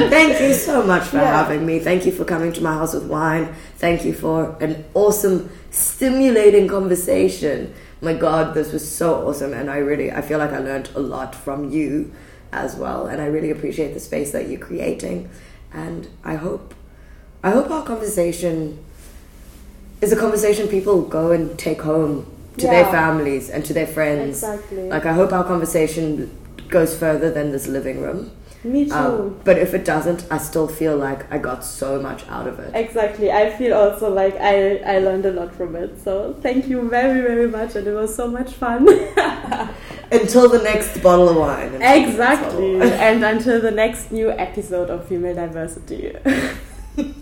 [0.10, 1.38] Thank you so much for Yeah.
[1.44, 1.80] having me.
[1.80, 3.50] Thank you for coming to my house with wine.
[3.78, 7.74] Thank you for an awesome, stimulating conversation.
[8.04, 11.00] My God, this was so awesome, and I really, I feel like I learned a
[11.00, 12.12] lot from you
[12.52, 15.30] as well, and I really appreciate the space that you're creating.
[15.72, 16.74] And I hope,
[17.44, 18.84] I hope our conversation
[20.02, 22.26] is a conversation people go and take home
[22.58, 24.44] to their families and to their friends.
[24.44, 24.90] Exactly.
[24.90, 26.36] Like, I hope our conversation
[26.70, 28.32] goes further than this living room.
[28.64, 28.94] Me too.
[28.94, 32.60] Um, but if it doesn't, I still feel like I got so much out of
[32.60, 32.76] it.
[32.76, 33.32] Exactly.
[33.32, 36.00] I feel also like I, I learned a lot from it.
[36.02, 37.76] So thank you very, very much.
[37.76, 38.88] And it was so much fun.
[40.12, 41.74] Until the next bottle of wine.
[41.74, 42.80] Until the next bottle of exactly.
[42.80, 42.94] wine.
[42.94, 46.16] and until the next new episode of Female Diversity.